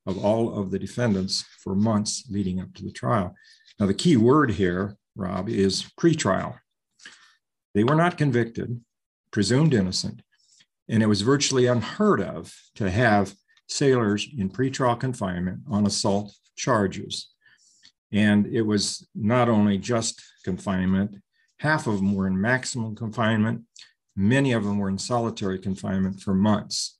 of 0.05 0.23
all 0.23 0.59
of 0.59 0.71
the 0.71 0.79
defendants 0.79 1.45
for 1.63 1.75
months 1.75 2.25
leading 2.29 2.59
up 2.59 2.73
to 2.73 2.83
the 2.83 2.91
trial. 2.91 3.33
Now, 3.79 3.85
the 3.85 3.93
key 3.93 4.17
word 4.17 4.51
here, 4.51 4.97
Rob, 5.15 5.47
is 5.49 5.85
pretrial. 5.99 6.57
They 7.73 7.83
were 7.83 7.95
not 7.95 8.17
convicted, 8.17 8.81
presumed 9.31 9.73
innocent, 9.73 10.21
and 10.89 11.01
it 11.01 11.07
was 11.07 11.21
virtually 11.21 11.65
unheard 11.65 12.21
of 12.21 12.53
to 12.75 12.89
have 12.89 13.33
sailors 13.67 14.27
in 14.37 14.49
pretrial 14.49 14.99
confinement 14.99 15.61
on 15.69 15.85
assault 15.85 16.33
charges. 16.55 17.31
And 18.11 18.47
it 18.47 18.61
was 18.61 19.07
not 19.15 19.49
only 19.49 19.77
just 19.77 20.21
confinement, 20.43 21.15
half 21.59 21.87
of 21.87 21.95
them 21.95 22.13
were 22.15 22.27
in 22.27 22.39
maximum 22.39 22.95
confinement, 22.95 23.63
many 24.15 24.51
of 24.51 24.63
them 24.63 24.77
were 24.77 24.89
in 24.89 24.97
solitary 24.97 25.59
confinement 25.59 26.21
for 26.21 26.33
months, 26.33 26.97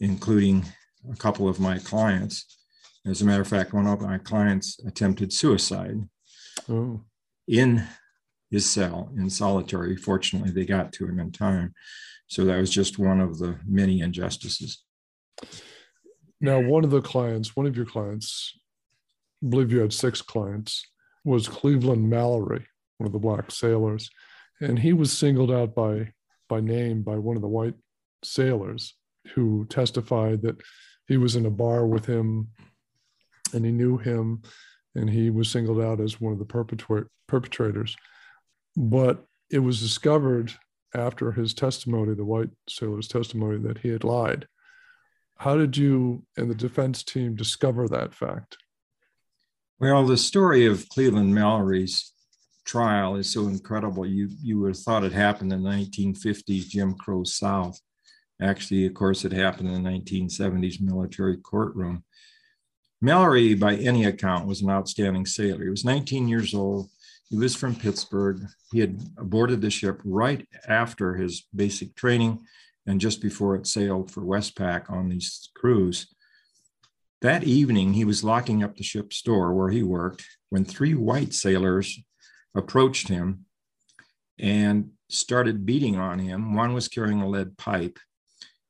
including 0.00 0.64
a 1.10 1.16
couple 1.16 1.48
of 1.48 1.60
my 1.60 1.78
clients. 1.78 2.58
As 3.06 3.22
a 3.22 3.24
matter 3.24 3.42
of 3.42 3.48
fact, 3.48 3.72
one 3.72 3.86
of 3.86 4.00
my 4.00 4.18
clients 4.18 4.78
attempted 4.86 5.32
suicide. 5.32 6.08
Oh. 6.68 7.00
in 7.46 7.86
his 8.50 8.68
cell 8.68 9.10
in 9.16 9.30
solitary. 9.30 9.96
Fortunately, 9.96 10.50
they 10.50 10.64
got 10.64 10.92
to 10.94 11.06
him 11.06 11.18
in 11.18 11.32
time. 11.32 11.74
So 12.26 12.44
that 12.44 12.58
was 12.58 12.70
just 12.70 12.98
one 12.98 13.20
of 13.20 13.38
the 13.38 13.58
many 13.66 14.00
injustices. 14.00 14.82
Now, 16.40 16.60
one 16.60 16.84
of 16.84 16.90
the 16.90 17.02
clients, 17.02 17.54
one 17.54 17.66
of 17.66 17.76
your 17.76 17.86
clients, 17.86 18.58
I 19.44 19.48
believe 19.48 19.72
you 19.72 19.80
had 19.80 19.92
six 19.92 20.22
clients, 20.22 20.86
was 21.24 21.48
Cleveland 21.48 22.08
Mallory, 22.08 22.66
one 22.98 23.06
of 23.06 23.12
the 23.12 23.18
black 23.18 23.50
sailors. 23.50 24.10
And 24.60 24.78
he 24.78 24.92
was 24.92 25.12
singled 25.12 25.50
out 25.50 25.74
by, 25.74 26.12
by 26.48 26.60
name 26.60 27.02
by 27.02 27.16
one 27.16 27.36
of 27.36 27.42
the 27.42 27.48
white 27.48 27.74
sailors 28.24 28.94
who 29.34 29.66
testified 29.66 30.42
that 30.42 30.60
he 31.08 31.16
was 31.16 31.36
in 31.36 31.46
a 31.46 31.50
bar 31.50 31.86
with 31.86 32.06
him 32.06 32.48
and 33.52 33.64
he 33.64 33.72
knew 33.72 33.98
him 33.98 34.42
and 34.94 35.10
he 35.10 35.30
was 35.30 35.50
singled 35.50 35.80
out 35.80 36.00
as 36.00 36.20
one 36.20 36.32
of 36.32 36.38
the 36.38 37.04
perpetrators. 37.28 37.96
But 38.76 39.24
it 39.50 39.58
was 39.58 39.80
discovered 39.80 40.52
after 40.94 41.32
his 41.32 41.54
testimony, 41.54 42.14
the 42.14 42.24
white 42.24 42.50
sailor's 42.68 43.08
testimony, 43.08 43.58
that 43.58 43.78
he 43.78 43.88
had 43.88 44.04
lied. 44.04 44.46
How 45.40 45.56
did 45.56 45.74
you 45.74 46.22
and 46.36 46.50
the 46.50 46.54
defense 46.54 47.02
team 47.02 47.34
discover 47.34 47.88
that 47.88 48.12
fact? 48.12 48.58
Well, 49.78 50.04
the 50.04 50.18
story 50.18 50.66
of 50.66 50.86
Cleveland 50.90 51.34
Mallory's 51.34 52.12
trial 52.66 53.16
is 53.16 53.32
so 53.32 53.48
incredible. 53.48 54.04
You 54.04 54.28
you 54.42 54.60
would 54.60 54.76
have 54.76 54.82
thought 54.82 55.02
it 55.02 55.12
happened 55.12 55.50
in 55.54 55.62
the 55.62 55.70
1950s 55.70 56.68
Jim 56.68 56.92
Crow 56.92 57.24
South. 57.24 57.80
Actually, 58.42 58.84
of 58.84 58.92
course, 58.92 59.24
it 59.24 59.32
happened 59.32 59.70
in 59.70 59.82
the 59.82 59.88
1970s 59.88 60.78
military 60.82 61.38
courtroom. 61.38 62.04
Mallory, 63.00 63.54
by 63.54 63.76
any 63.76 64.04
account, 64.04 64.46
was 64.46 64.60
an 64.60 64.68
outstanding 64.68 65.24
sailor. 65.24 65.64
He 65.64 65.70
was 65.70 65.86
19 65.86 66.28
years 66.28 66.52
old. 66.52 66.90
He 67.30 67.38
was 67.38 67.56
from 67.56 67.76
Pittsburgh. 67.76 68.42
He 68.72 68.80
had 68.80 69.14
boarded 69.16 69.62
the 69.62 69.70
ship 69.70 70.02
right 70.04 70.46
after 70.68 71.14
his 71.14 71.46
basic 71.54 71.96
training 71.96 72.40
and 72.90 73.00
just 73.00 73.22
before 73.22 73.54
it 73.54 73.66
sailed 73.66 74.10
for 74.10 74.22
Westpac 74.22 74.90
on 74.90 75.08
these 75.08 75.48
cruise. 75.54 76.08
That 77.22 77.44
evening, 77.44 77.92
he 77.92 78.04
was 78.04 78.24
locking 78.24 78.64
up 78.64 78.76
the 78.76 78.82
ship's 78.82 79.22
door 79.22 79.54
where 79.54 79.70
he 79.70 79.82
worked 79.82 80.24
when 80.48 80.64
three 80.64 80.94
white 80.94 81.32
sailors 81.32 81.98
approached 82.54 83.08
him 83.08 83.44
and 84.38 84.90
started 85.08 85.66
beating 85.66 85.96
on 85.96 86.18
him. 86.18 86.54
One 86.54 86.72
was 86.72 86.88
carrying 86.88 87.22
a 87.22 87.28
lead 87.28 87.56
pipe 87.56 87.98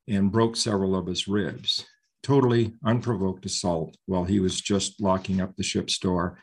and 0.06 0.32
broke 0.32 0.56
several 0.56 0.94
of 0.96 1.06
his 1.06 1.26
ribs. 1.26 1.86
Totally 2.22 2.74
unprovoked 2.84 3.46
assault 3.46 3.96
while 4.04 4.24
he 4.24 4.40
was 4.40 4.60
just 4.60 5.00
locking 5.00 5.40
up 5.40 5.56
the 5.56 5.62
ship's 5.62 5.98
door. 5.98 6.38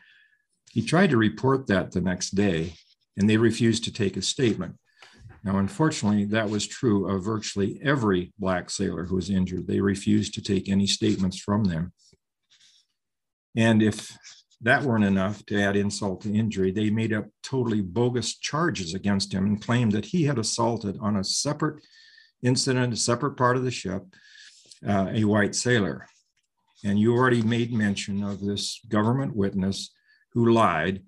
He 0.72 0.82
tried 0.82 1.10
to 1.10 1.16
report 1.16 1.68
that 1.68 1.92
the 1.92 2.00
next 2.00 2.30
day, 2.30 2.74
and 3.16 3.30
they 3.30 3.36
refused 3.36 3.84
to 3.84 3.92
take 3.92 4.16
a 4.16 4.22
statement. 4.22 4.76
Now, 5.44 5.58
unfortunately, 5.58 6.24
that 6.26 6.50
was 6.50 6.66
true 6.66 7.08
of 7.08 7.24
virtually 7.24 7.80
every 7.82 8.32
Black 8.38 8.70
sailor 8.70 9.04
who 9.04 9.16
was 9.16 9.30
injured. 9.30 9.66
They 9.66 9.80
refused 9.80 10.34
to 10.34 10.42
take 10.42 10.68
any 10.68 10.86
statements 10.86 11.38
from 11.38 11.64
them. 11.64 11.92
And 13.56 13.82
if 13.82 14.16
that 14.60 14.82
weren't 14.82 15.04
enough 15.04 15.44
to 15.46 15.60
add 15.60 15.76
insult 15.76 16.22
to 16.22 16.34
injury, 16.34 16.72
they 16.72 16.90
made 16.90 17.12
up 17.12 17.26
totally 17.42 17.80
bogus 17.80 18.36
charges 18.36 18.94
against 18.94 19.32
him 19.32 19.46
and 19.46 19.62
claimed 19.62 19.92
that 19.92 20.06
he 20.06 20.24
had 20.24 20.38
assaulted 20.38 20.98
on 21.00 21.16
a 21.16 21.24
separate 21.24 21.80
incident, 22.42 22.92
a 22.92 22.96
separate 22.96 23.36
part 23.36 23.56
of 23.56 23.64
the 23.64 23.70
ship, 23.70 24.02
uh, 24.86 25.08
a 25.12 25.24
white 25.24 25.54
sailor. 25.54 26.06
And 26.84 26.98
you 26.98 27.14
already 27.14 27.42
made 27.42 27.72
mention 27.72 28.22
of 28.22 28.40
this 28.40 28.80
government 28.88 29.34
witness 29.34 29.90
who 30.32 30.52
lied 30.52 31.02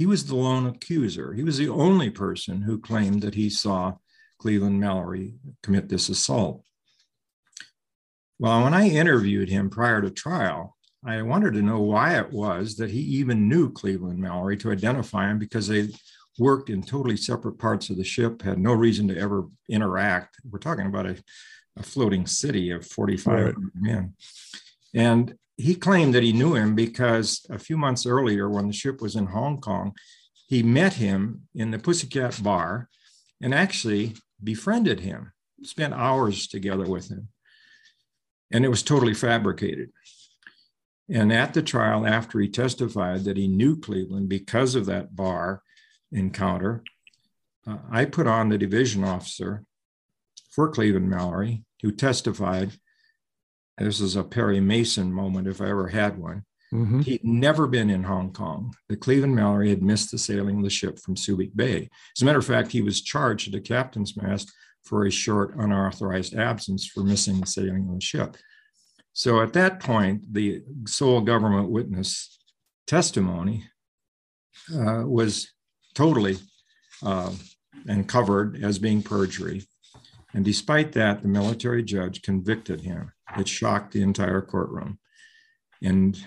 he 0.00 0.06
was 0.06 0.24
the 0.24 0.34
lone 0.34 0.64
accuser. 0.64 1.34
He 1.34 1.42
was 1.42 1.58
the 1.58 1.68
only 1.68 2.08
person 2.08 2.62
who 2.62 2.80
claimed 2.80 3.20
that 3.20 3.34
he 3.34 3.50
saw 3.50 3.96
Cleveland 4.38 4.80
Mallory 4.80 5.34
commit 5.62 5.90
this 5.90 6.08
assault. 6.08 6.64
Well, 8.38 8.64
when 8.64 8.72
I 8.72 8.88
interviewed 8.88 9.50
him 9.50 9.68
prior 9.68 10.00
to 10.00 10.08
trial, 10.08 10.74
I 11.04 11.20
wanted 11.20 11.52
to 11.52 11.60
know 11.60 11.80
why 11.80 12.18
it 12.18 12.32
was 12.32 12.76
that 12.76 12.88
he 12.88 13.00
even 13.00 13.46
knew 13.46 13.70
Cleveland 13.70 14.18
Mallory 14.18 14.56
to 14.56 14.72
identify 14.72 15.30
him 15.30 15.38
because 15.38 15.68
they 15.68 15.90
worked 16.38 16.70
in 16.70 16.82
totally 16.82 17.18
separate 17.18 17.58
parts 17.58 17.90
of 17.90 17.98
the 17.98 18.02
ship, 18.02 18.40
had 18.40 18.58
no 18.58 18.72
reason 18.72 19.06
to 19.08 19.18
ever 19.18 19.48
interact. 19.68 20.36
We're 20.50 20.60
talking 20.60 20.86
about 20.86 21.04
a, 21.04 21.22
a 21.76 21.82
floating 21.82 22.26
city 22.26 22.70
of 22.70 22.86
4,500 22.86 23.54
right. 23.54 23.54
men. 23.74 24.14
And 24.94 25.34
he 25.56 25.74
claimed 25.74 26.14
that 26.14 26.22
he 26.22 26.32
knew 26.32 26.54
him 26.54 26.74
because 26.74 27.44
a 27.50 27.58
few 27.58 27.76
months 27.76 28.06
earlier, 28.06 28.48
when 28.48 28.66
the 28.66 28.72
ship 28.72 29.00
was 29.00 29.14
in 29.16 29.26
Hong 29.26 29.60
Kong, 29.60 29.92
he 30.48 30.62
met 30.62 30.94
him 30.94 31.42
in 31.54 31.70
the 31.70 31.78
Pussycat 31.78 32.42
Bar 32.42 32.88
and 33.40 33.54
actually 33.54 34.14
befriended 34.42 35.00
him, 35.00 35.32
spent 35.62 35.94
hours 35.94 36.48
together 36.48 36.86
with 36.86 37.08
him. 37.08 37.28
And 38.50 38.64
it 38.64 38.68
was 38.68 38.82
totally 38.82 39.14
fabricated. 39.14 39.90
And 41.08 41.32
at 41.32 41.54
the 41.54 41.62
trial, 41.62 42.06
after 42.06 42.40
he 42.40 42.48
testified 42.48 43.24
that 43.24 43.36
he 43.36 43.48
knew 43.48 43.78
Cleveland 43.78 44.28
because 44.28 44.74
of 44.74 44.86
that 44.86 45.14
bar 45.14 45.62
encounter, 46.12 46.82
uh, 47.66 47.78
I 47.90 48.04
put 48.04 48.26
on 48.26 48.48
the 48.48 48.58
division 48.58 49.04
officer 49.04 49.64
for 50.50 50.68
Cleveland 50.68 51.10
Mallory, 51.10 51.64
who 51.82 51.92
testified 51.92 52.72
this 53.78 54.00
is 54.00 54.16
a 54.16 54.24
Perry 54.24 54.60
Mason 54.60 55.12
moment, 55.12 55.48
if 55.48 55.60
I 55.60 55.70
ever 55.70 55.88
had 55.88 56.18
one. 56.18 56.44
Mm-hmm. 56.72 57.00
He'd 57.00 57.24
never 57.24 57.66
been 57.66 57.90
in 57.90 58.04
Hong 58.04 58.32
Kong. 58.32 58.74
The 58.88 58.96
Cleveland 58.96 59.34
Mallory 59.34 59.70
had 59.70 59.82
missed 59.82 60.10
the 60.10 60.18
sailing 60.18 60.58
of 60.58 60.64
the 60.64 60.70
ship 60.70 61.00
from 61.00 61.16
Subic 61.16 61.54
Bay. 61.56 61.88
As 62.16 62.22
a 62.22 62.24
matter 62.24 62.38
of 62.38 62.46
fact, 62.46 62.70
he 62.70 62.82
was 62.82 63.02
charged 63.02 63.48
at 63.48 63.52
the 63.52 63.60
captain's 63.60 64.16
mast 64.16 64.52
for 64.84 65.04
a 65.04 65.10
short 65.10 65.56
unauthorized 65.56 66.34
absence 66.34 66.86
for 66.86 67.02
missing 67.02 67.40
the 67.40 67.46
sailing 67.46 67.88
of 67.88 67.94
the 67.96 68.00
ship. 68.00 68.36
So 69.12 69.42
at 69.42 69.52
that 69.54 69.80
point, 69.80 70.32
the 70.32 70.62
sole 70.86 71.20
government 71.20 71.70
witness 71.70 72.38
testimony 72.86 73.64
uh, 74.72 75.02
was 75.04 75.50
totally 75.94 76.38
uh, 77.02 77.32
and 77.88 78.08
covered 78.08 78.62
as 78.62 78.78
being 78.78 79.02
perjury. 79.02 79.66
And 80.32 80.44
despite 80.44 80.92
that, 80.92 81.22
the 81.22 81.28
military 81.28 81.82
judge 81.82 82.22
convicted 82.22 82.82
him. 82.82 83.12
It 83.38 83.48
shocked 83.48 83.92
the 83.92 84.02
entire 84.02 84.40
courtroom. 84.40 84.98
And 85.82 86.18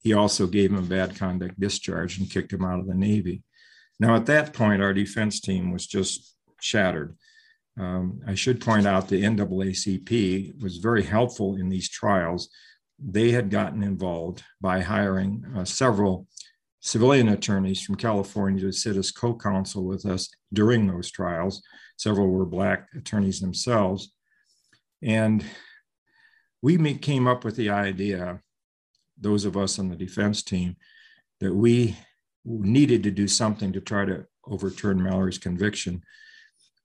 he 0.00 0.12
also 0.12 0.46
gave 0.46 0.70
him 0.70 0.78
a 0.78 0.82
bad 0.82 1.16
conduct 1.16 1.58
discharge 1.58 2.18
and 2.18 2.30
kicked 2.30 2.52
him 2.52 2.64
out 2.64 2.80
of 2.80 2.86
the 2.86 2.94
Navy. 2.94 3.42
Now, 3.98 4.16
at 4.16 4.26
that 4.26 4.52
point, 4.52 4.82
our 4.82 4.92
defense 4.92 5.40
team 5.40 5.72
was 5.72 5.86
just 5.86 6.36
shattered. 6.60 7.16
Um, 7.78 8.20
I 8.26 8.34
should 8.34 8.60
point 8.60 8.86
out 8.86 9.08
the 9.08 9.22
NAACP 9.22 10.62
was 10.62 10.76
very 10.76 11.02
helpful 11.02 11.56
in 11.56 11.68
these 11.68 11.88
trials. 11.88 12.48
They 12.98 13.32
had 13.32 13.50
gotten 13.50 13.82
involved 13.82 14.42
by 14.60 14.80
hiring 14.80 15.44
uh, 15.56 15.64
several 15.64 16.28
civilian 16.80 17.28
attorneys 17.28 17.82
from 17.82 17.94
California 17.94 18.60
to 18.60 18.72
sit 18.72 18.96
as 18.96 19.10
co 19.10 19.34
counsel 19.34 19.84
with 19.84 20.06
us 20.06 20.30
during 20.52 20.86
those 20.86 21.10
trials. 21.10 21.62
Several 21.96 22.28
were 22.28 22.46
Black 22.46 22.88
attorneys 22.94 23.40
themselves. 23.40 24.12
And 25.02 25.44
we 26.64 26.94
came 26.94 27.26
up 27.26 27.44
with 27.44 27.56
the 27.56 27.68
idea, 27.68 28.40
those 29.20 29.44
of 29.44 29.54
us 29.54 29.78
on 29.78 29.90
the 29.90 29.96
defense 29.96 30.42
team, 30.42 30.76
that 31.40 31.54
we 31.54 31.94
needed 32.42 33.02
to 33.02 33.10
do 33.10 33.28
something 33.28 33.70
to 33.70 33.82
try 33.82 34.06
to 34.06 34.24
overturn 34.46 35.02
Mallory's 35.02 35.36
conviction. 35.36 36.02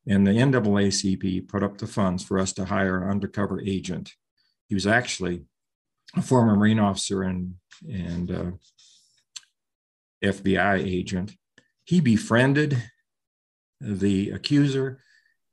And 0.05 0.27
the 0.27 0.31
NAACP 0.31 1.47
put 1.47 1.63
up 1.63 1.77
the 1.77 1.87
funds 1.87 2.25
for 2.25 2.39
us 2.39 2.51
to 2.53 2.65
hire 2.65 3.01
an 3.01 3.09
undercover 3.09 3.61
agent. 3.61 4.11
He 4.67 4.75
was 4.75 4.85
actually 4.85 5.45
a 6.13 6.21
former 6.21 6.57
Marine 6.57 6.79
officer 6.79 7.23
and, 7.23 7.55
and 7.89 8.31
uh, 8.31 8.51
FBI 10.21 10.85
agent. 10.85 11.35
He 11.85 12.01
befriended 12.01 12.83
the 13.79 14.31
accuser 14.31 15.01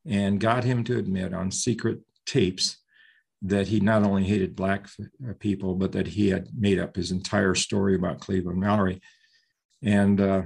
and 0.04 0.40
got 0.40 0.64
him 0.64 0.82
to 0.82 0.98
admit 0.98 1.32
on 1.32 1.52
secret 1.52 2.00
tapes 2.26 2.78
that 3.42 3.68
he 3.68 3.80
not 3.80 4.02
only 4.02 4.24
hated 4.24 4.56
black 4.56 4.88
uh, 5.00 5.32
people, 5.38 5.74
but 5.74 5.92
that 5.92 6.06
he 6.06 6.30
had 6.30 6.48
made 6.56 6.78
up 6.78 6.96
his 6.96 7.10
entire 7.10 7.54
story 7.54 7.94
about 7.94 8.20
Cleveland 8.20 8.58
Mallory. 8.58 9.00
And 9.82 10.20
uh, 10.20 10.42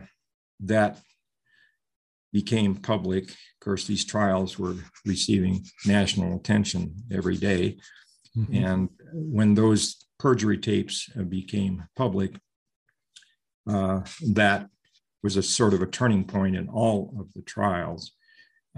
that 0.61 0.98
became 2.33 2.74
public. 2.74 3.31
Of 3.31 3.61
course, 3.61 3.87
these 3.87 4.05
trials 4.05 4.59
were 4.59 4.76
receiving 5.05 5.64
national 5.87 6.37
attention 6.37 6.94
every 7.11 7.37
day. 7.37 7.79
Mm-hmm. 8.37 8.64
And 8.64 8.88
when 9.12 9.55
those 9.55 10.07
perjury 10.18 10.59
tapes 10.59 11.09
uh, 11.18 11.22
became 11.22 11.85
public, 11.96 12.37
uh, 13.68 14.00
that 14.33 14.68
was 15.22 15.37
a 15.37 15.42
sort 15.42 15.74
of 15.74 15.83
a 15.83 15.87
turning 15.87 16.24
point 16.24 16.57
in 16.57 16.68
all 16.68 17.14
of 17.18 17.33
the 17.35 17.42
trials. 17.42 18.12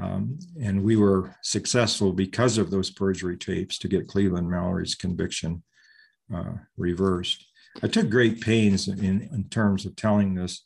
Um, 0.01 0.39
and 0.61 0.83
we 0.83 0.97
were 0.97 1.35
successful 1.43 2.13
because 2.13 2.59
of 2.59 2.71
those 2.71 2.91
perjury 2.91 3.37
tapes 3.37 3.79
to 3.79 3.89
get 3.89 4.09
Cleveland 4.09 4.49
Mallory's 4.49 4.95
conviction 4.95 5.63
uh, 6.35 6.53
reversed. 6.77 7.45
I 7.83 7.89
took 7.89 8.09
great 8.09 8.41
pains 8.41 8.89
in, 8.89 9.29
in 9.33 9.49
terms 9.51 9.85
of 9.87 9.97
telling 9.97 10.35
this 10.35 10.65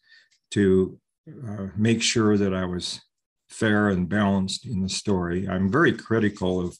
to 0.52 0.98
uh, 1.28 1.66
make 1.76 2.02
sure 2.02 2.36
that 2.36 2.54
I 2.54 2.64
was 2.64 3.00
fair 3.48 3.88
and 3.88 4.08
balanced 4.08 4.66
in 4.66 4.82
the 4.82 4.88
story. 4.88 5.48
I'm 5.48 5.70
very 5.70 5.92
critical 5.92 6.60
of, 6.60 6.76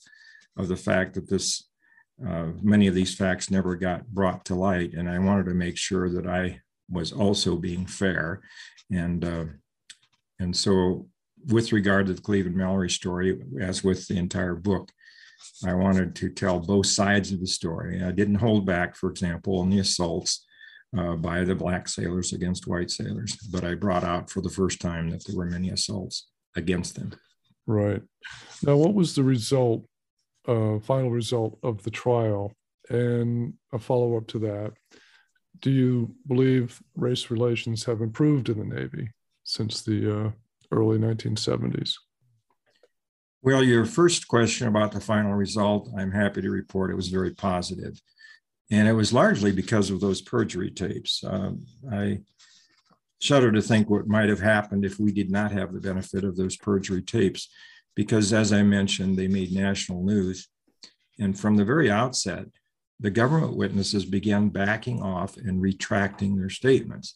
of 0.57 0.69
the 0.69 0.77
fact 0.77 1.15
that 1.15 1.29
this 1.29 1.65
uh, 2.27 2.47
many 2.63 2.87
of 2.87 2.95
these 2.95 3.15
facts 3.15 3.51
never 3.51 3.77
got 3.77 4.07
brought 4.07 4.45
to 4.47 4.55
light, 4.55 4.95
and 4.95 5.09
I 5.09 5.19
wanted 5.19 5.47
to 5.47 5.55
make 5.55 5.77
sure 5.77 6.09
that 6.09 6.27
I 6.27 6.61
was 6.91 7.13
also 7.13 7.57
being 7.57 7.87
fair, 7.87 8.41
and 8.91 9.23
uh, 9.23 9.45
and 10.39 10.57
so 10.57 11.09
with 11.49 11.73
regard 11.73 12.07
to 12.07 12.15
the 12.15 12.23
Cleveland 12.23 12.57
Mallory 12.57 12.91
story, 12.91 13.39
as 13.61 13.85
with 13.85 14.07
the 14.09 14.17
entire 14.17 14.55
book, 14.55 14.91
I 15.67 15.75
wanted 15.75 16.15
to 16.17 16.31
tell 16.31 16.59
both 16.61 16.87
sides 16.87 17.33
of 17.33 17.41
the 17.41 17.47
story. 17.47 18.03
I 18.03 18.11
didn't 18.11 18.37
hold 18.37 18.67
back, 18.67 18.97
for 18.97 19.11
example, 19.11 19.61
on 19.61 19.71
the 19.71 19.79
assaults 19.79 20.45
uh, 20.97 21.15
by 21.15 21.45
the 21.45 21.55
black 21.55 21.89
sailors 21.89 22.33
against 22.33 22.67
white 22.67 22.91
sailors, 22.91 23.37
but 23.51 23.65
I 23.65 23.75
brought 23.75 24.05
out 24.05 24.31
for 24.31 24.41
the 24.41 24.51
first 24.51 24.81
time 24.81 25.11
that 25.11 25.25
there 25.25 25.37
were 25.37 25.47
many 25.47 25.71
assaults 25.71 26.29
against 26.57 26.97
them. 26.97 27.13
Right. 27.67 28.03
Now, 28.63 28.77
what 28.77 28.95
was 28.95 29.15
the 29.15 29.25
result, 29.25 29.85
uh, 30.47 30.79
final 30.81 31.11
result 31.11 31.59
of 31.63 31.83
the 31.83 31.91
trial? 31.91 32.53
And 32.89 33.55
a 33.73 33.79
follow 33.79 34.17
up 34.17 34.29
to 34.29 34.39
that, 34.41 34.73
do 35.61 35.71
you 35.71 36.15
believe 36.27 36.81
race 36.95 37.31
relations 37.31 37.85
have 37.85 38.01
improved 38.01 38.49
in 38.49 38.59
the 38.59 38.77
Navy 38.77 39.11
since 39.43 39.83
the 39.83 40.27
uh, 40.27 40.31
early 40.71 40.99
1970s? 40.99 41.95
Well, 43.43 43.63
your 43.63 43.85
first 43.85 44.27
question 44.27 44.67
about 44.67 44.93
the 44.93 45.01
final 45.01 45.35
result, 45.35 45.89
I'm 45.97 46.11
happy 46.11 46.43
to 46.43 46.51
report 46.51 46.91
it 46.91 46.97
was 46.97 47.09
very 47.09 47.33
positive. 47.33 48.01
And 48.71 48.89
it 48.89 48.93
was 48.93 49.13
largely 49.13 49.53
because 49.53 49.91
of 49.91 50.01
those 50.01 50.21
perjury 50.21 50.71
tapes. 50.71 51.23
Um, 51.25 51.65
I 51.93 52.21
shudder 53.21 53.53
to 53.53 53.63
think 53.63 53.89
what 53.89 54.09
might 54.09 54.29
have 54.29 54.41
happened 54.41 54.85
if 54.85 54.99
we 54.99 55.13
did 55.13 55.31
not 55.31 55.53
have 55.53 55.73
the 55.73 55.81
benefit 55.81 56.25
of 56.25 56.37
those 56.37 56.57
perjury 56.57 57.03
tapes, 57.03 57.49
because 57.95 58.33
as 58.33 58.53
I 58.53 58.63
mentioned, 58.63 59.17
they 59.17 59.29
made 59.29 59.53
national 59.53 60.03
news. 60.03 60.49
And 61.19 61.39
from 61.39 61.57
the 61.57 61.65
very 61.65 61.91
outset, 61.91 62.47
the 63.01 63.11
government 63.11 63.57
witnesses 63.57 64.05
began 64.05 64.49
backing 64.49 65.03
off 65.03 65.37
and 65.37 65.63
retracting 65.63 66.37
their 66.37 66.51
statements. 66.51 67.15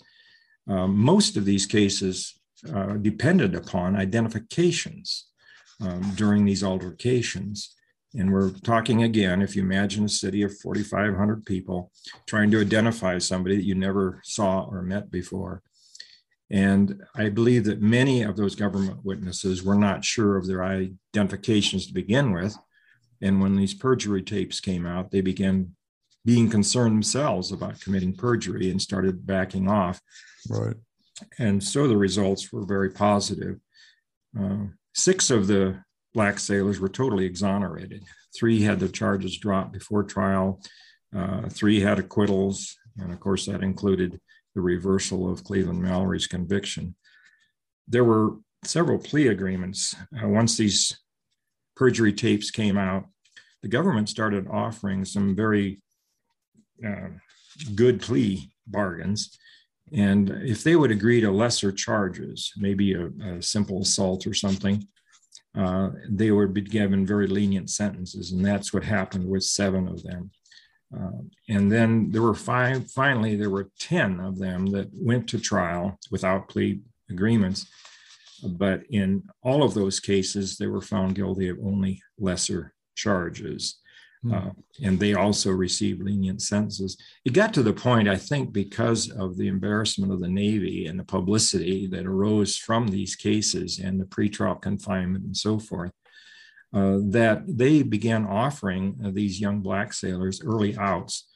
Um, 0.69 0.97
most 0.97 1.37
of 1.37 1.45
these 1.45 1.67
cases 1.67 2.40
uh, 2.75 2.95
depended 2.95 3.55
upon 3.55 3.97
identifications 3.97 5.27
um, 5.81 6.13
during 6.17 6.45
these 6.45 6.63
altercations. 6.63 7.75
And 8.15 8.33
we're 8.33 8.51
talking 8.51 9.03
again, 9.05 9.41
if 9.41 9.55
you 9.55 9.63
imagine 9.63 10.05
a 10.05 10.09
city 10.09 10.43
of 10.43 10.59
4,500 10.59 11.47
people 11.47 11.93
trying 12.27 12.51
to 12.51 12.61
identify 12.61 13.19
somebody 13.19 13.57
that 13.57 13.65
you 13.65 13.75
never 13.75 14.21
saw 14.25 14.65
or 14.65 14.83
met 14.83 15.11
before. 15.11 15.63
And 16.51 17.03
I 17.15 17.29
believe 17.29 17.65
that 17.65 17.81
many 17.81 18.23
of 18.23 18.37
those 18.37 18.57
government 18.57 19.05
witnesses 19.05 19.63
were 19.63 19.77
not 19.77 20.05
sure 20.05 20.37
of 20.37 20.49
their 20.49 20.65
identifications 20.65 21.87
to 21.87 21.95
begin 21.95 22.33
with. 22.33 22.57
And 23.23 23.41
when 23.41 23.55
these 23.55 23.75
perjury 23.75 24.23
tapes 24.23 24.61
came 24.61 24.85
out, 24.85 25.13
they 25.13 25.21
began 25.21 25.77
being 26.25 26.51
concerned 26.51 26.93
themselves 26.93 27.53
about 27.53 27.81
committing 27.81 28.15
perjury 28.15 28.71
and 28.71 28.83
started 28.83 29.27
backing 29.27 29.69
off. 29.69 30.01
Right. 30.49 30.75
And 31.39 31.63
so 31.63 31.87
the 31.87 31.97
results 31.97 32.53
were 32.53 32.65
very 32.65 32.91
positive. 32.91 33.59
Uh, 34.39 34.67
six 34.95 35.31
of 35.31 35.47
the 35.47 35.83
black 36.15 36.39
sailors 36.39 36.81
were 36.81 36.89
totally 36.89 37.25
exonerated. 37.25 38.05
Three 38.37 38.63
had 38.63 38.81
their 38.81 38.89
charges 38.89 39.39
dropped 39.39 39.73
before 39.73 40.05
trial, 40.05 40.63
uh, 41.15 41.49
three 41.49 41.81
had 41.81 41.99
acquittals, 41.99 42.77
and 42.99 43.13
of 43.13 43.21
course, 43.21 43.47
that 43.47 43.63
included 43.63 44.21
the 44.55 44.61
reversal 44.61 45.31
of 45.31 45.45
Cleveland 45.45 45.83
Mallory's 45.83 46.27
conviction. 46.27 46.95
There 47.89 48.05
were 48.05 48.37
several 48.65 48.99
plea 48.99 49.29
agreements. 49.29 49.95
Uh, 50.23 50.29
once 50.29 50.57
these 50.57 50.99
perjury 51.77 52.13
tapes 52.13 52.51
came 52.51 52.77
out, 52.77 53.07
the 53.63 53.69
government 53.69 54.09
started 54.09 54.47
offering 54.49 55.05
some 55.05 55.35
very 55.35 55.83
uh, 56.87 57.09
good 57.75 58.01
plea 58.01 58.53
bargains. 58.67 59.37
And 59.93 60.31
if 60.45 60.63
they 60.63 60.77
would 60.77 60.91
agree 60.91 61.21
to 61.21 61.31
lesser 61.31 61.73
charges, 61.73 62.53
maybe 62.57 62.95
a, 62.95 63.07
a 63.25 63.43
simple 63.43 63.83
assault 63.83 64.27
or 64.27 64.35
something, 64.35 64.87
uh, 65.57 65.91
they 66.09 66.31
would 66.31 66.55
be 66.55 66.61
given 66.61 67.05
very 67.05 67.27
lenient 67.27 67.71
sentences. 67.71 68.33
And 68.33 68.45
that's 68.45 68.73
what 68.73 68.85
happened 68.85 69.29
with 69.29 69.43
seven 69.43 69.89
of 69.89 70.03
them. 70.03 70.31
Uh, 70.97 71.23
and 71.49 71.71
then 71.71 72.11
there 72.11 72.23
were 72.23 72.35
five, 72.35 72.91
finally, 72.91 73.37
there 73.37 73.51
were 73.51 73.71
10 73.79 74.21
of 74.21 74.39
them 74.39 74.67
that 74.67 74.89
went 74.93 75.29
to 75.29 75.39
trial 75.39 75.99
without 76.11 76.49
plea 76.49 76.81
agreements. 77.11 77.67
But 78.43 78.83
in 78.91 79.25
all 79.43 79.63
of 79.63 79.75
those 79.75 80.01
cases, 80.01 80.57
they 80.57 80.67
were 80.67 80.81
found 80.81 81.15
guilty 81.15 81.49
of 81.49 81.59
only 81.63 82.03
lesser 82.19 82.75
charges. 82.95 83.80
Hmm. 84.23 84.35
Uh, 84.35 84.51
and 84.83 84.99
they 84.99 85.15
also 85.15 85.51
received 85.51 86.03
lenient 86.03 86.43
sentences. 86.43 86.97
It 87.25 87.33
got 87.33 87.55
to 87.55 87.63
the 87.63 87.73
point, 87.73 88.09
I 88.09 88.17
think, 88.17 88.53
because 88.53 89.11
of 89.11 89.37
the 89.37 89.49
embarrassment 89.49 90.13
of 90.13 90.21
the 90.21 90.29
Navy 90.29 90.87
and 90.87 90.99
the 90.99 91.05
publicity 91.05 91.87
that 91.89 92.07
arose 92.07 92.57
from 92.57 92.89
these 92.89 93.17
cases 93.17 93.79
and 93.79 93.99
the 93.99 94.05
pretrial 94.05 94.61
confinement 94.61 95.25
and 95.25 95.37
so 95.37 95.59
forth, 95.59 95.93
uh, 96.75 96.99
that 97.09 97.43
they 97.47 97.83
began 97.83 98.27
offering 98.27 99.01
uh, 99.05 99.11
these 99.11 99.41
young 99.41 99.61
black 99.61 99.93
sailors 99.93 100.43
early 100.45 100.77
outs 100.77 101.29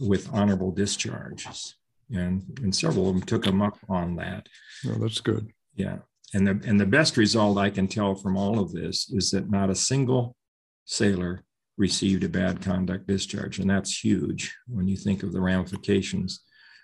with 0.00 0.32
honorable 0.32 0.70
discharges. 0.70 1.74
And, 2.10 2.58
and 2.62 2.74
several 2.74 3.08
of 3.08 3.14
them 3.16 3.22
took 3.22 3.44
them 3.44 3.60
up 3.60 3.78
on 3.88 4.16
that. 4.16 4.48
Oh, 4.86 4.98
that's 4.98 5.20
good. 5.20 5.52
Yeah. 5.74 5.98
And 6.32 6.46
the, 6.46 6.60
and 6.66 6.80
the 6.80 6.86
best 6.86 7.16
result 7.16 7.58
I 7.58 7.70
can 7.70 7.88
tell 7.88 8.14
from 8.14 8.36
all 8.36 8.60
of 8.60 8.72
this 8.72 9.10
is 9.10 9.30
that 9.32 9.50
not 9.50 9.70
a 9.70 9.74
single 9.74 10.36
sailor 10.84 11.44
received 11.78 12.24
a 12.24 12.28
bad 12.28 12.60
conduct 12.60 13.06
discharge. 13.06 13.58
And 13.58 13.70
that's 13.70 14.04
huge 14.04 14.54
when 14.66 14.88
you 14.88 14.96
think 14.96 15.22
of 15.22 15.32
the 15.32 15.40
ramifications 15.40 16.40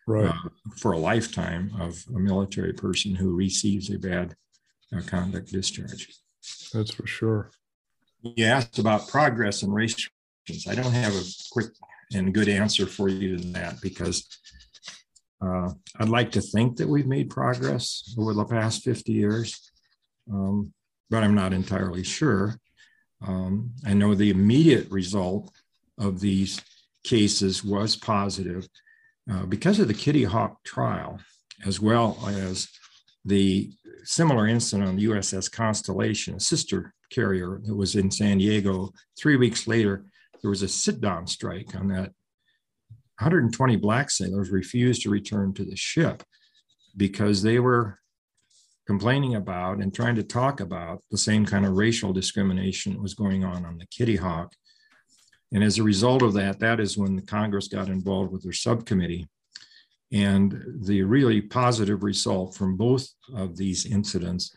right. 0.06 0.28
uh, 0.28 0.48
for 0.76 0.92
a 0.92 0.98
lifetime 0.98 1.72
of 1.78 2.02
a 2.14 2.18
military 2.18 2.72
person 2.72 3.14
who 3.14 3.34
receives 3.34 3.90
a 3.90 3.98
bad 3.98 4.34
uh, 4.96 5.02
conduct 5.06 5.52
discharge. 5.52 6.08
That's 6.72 6.94
for 6.94 7.06
sure. 7.06 7.50
You 8.22 8.46
asked 8.46 8.78
about 8.78 9.08
progress 9.08 9.62
in 9.62 9.70
race 9.70 10.08
I 10.68 10.74
don't 10.74 10.92
have 10.92 11.14
a 11.14 11.22
quick 11.52 11.66
and 12.12 12.34
good 12.34 12.48
answer 12.48 12.86
for 12.86 13.08
you 13.08 13.38
to 13.38 13.46
that 13.52 13.80
because 13.80 14.26
uh, 15.44 15.70
I'd 15.98 16.08
like 16.08 16.32
to 16.32 16.40
think 16.40 16.76
that 16.76 16.88
we've 16.88 17.06
made 17.06 17.30
progress 17.30 18.14
over 18.18 18.34
the 18.34 18.44
past 18.44 18.82
50 18.82 19.12
years, 19.12 19.70
um, 20.30 20.72
but 21.10 21.22
I'm 21.22 21.34
not 21.34 21.52
entirely 21.52 22.02
sure. 22.02 22.58
Um, 23.26 23.72
I 23.86 23.94
know 23.94 24.14
the 24.14 24.30
immediate 24.30 24.90
result 24.90 25.50
of 25.98 26.20
these 26.20 26.60
cases 27.04 27.64
was 27.64 27.96
positive 27.96 28.68
uh, 29.30 29.46
because 29.46 29.78
of 29.78 29.88
the 29.88 29.94
Kitty 29.94 30.24
Hawk 30.24 30.62
trial, 30.64 31.18
as 31.66 31.80
well 31.80 32.18
as 32.28 32.68
the 33.24 33.72
similar 34.04 34.46
incident 34.46 34.88
on 34.88 34.96
the 34.96 35.06
USS 35.06 35.50
Constellation, 35.50 36.34
a 36.34 36.40
sister 36.40 36.92
carrier 37.10 37.60
that 37.64 37.74
was 37.74 37.94
in 37.94 38.10
San 38.10 38.38
Diego. 38.38 38.92
Three 39.18 39.36
weeks 39.36 39.66
later, 39.66 40.04
there 40.42 40.50
was 40.50 40.62
a 40.62 40.68
sit 40.68 41.00
down 41.00 41.26
strike 41.26 41.74
on 41.74 41.88
that. 41.88 42.12
120 43.20 43.76
black 43.76 44.10
sailors 44.10 44.50
refused 44.50 45.02
to 45.02 45.10
return 45.10 45.54
to 45.54 45.64
the 45.64 45.76
ship 45.76 46.22
because 46.96 47.42
they 47.42 47.60
were 47.60 47.98
complaining 48.86 49.34
about 49.34 49.78
and 49.78 49.94
trying 49.94 50.14
to 50.16 50.22
talk 50.22 50.60
about 50.60 51.02
the 51.10 51.18
same 51.18 51.46
kind 51.46 51.64
of 51.64 51.76
racial 51.76 52.12
discrimination 52.12 52.92
that 52.92 53.02
was 53.02 53.14
going 53.14 53.44
on 53.44 53.64
on 53.64 53.78
the 53.78 53.86
Kitty 53.86 54.16
Hawk. 54.16 54.52
And 55.52 55.62
as 55.62 55.78
a 55.78 55.82
result 55.82 56.22
of 56.22 56.34
that, 56.34 56.58
that 56.60 56.80
is 56.80 56.98
when 56.98 57.16
the 57.16 57.22
Congress 57.22 57.68
got 57.68 57.88
involved 57.88 58.32
with 58.32 58.42
their 58.42 58.52
subcommittee. 58.52 59.28
And 60.12 60.62
the 60.82 61.02
really 61.02 61.40
positive 61.40 62.02
result 62.02 62.54
from 62.54 62.76
both 62.76 63.08
of 63.34 63.56
these 63.56 63.86
incidents 63.86 64.54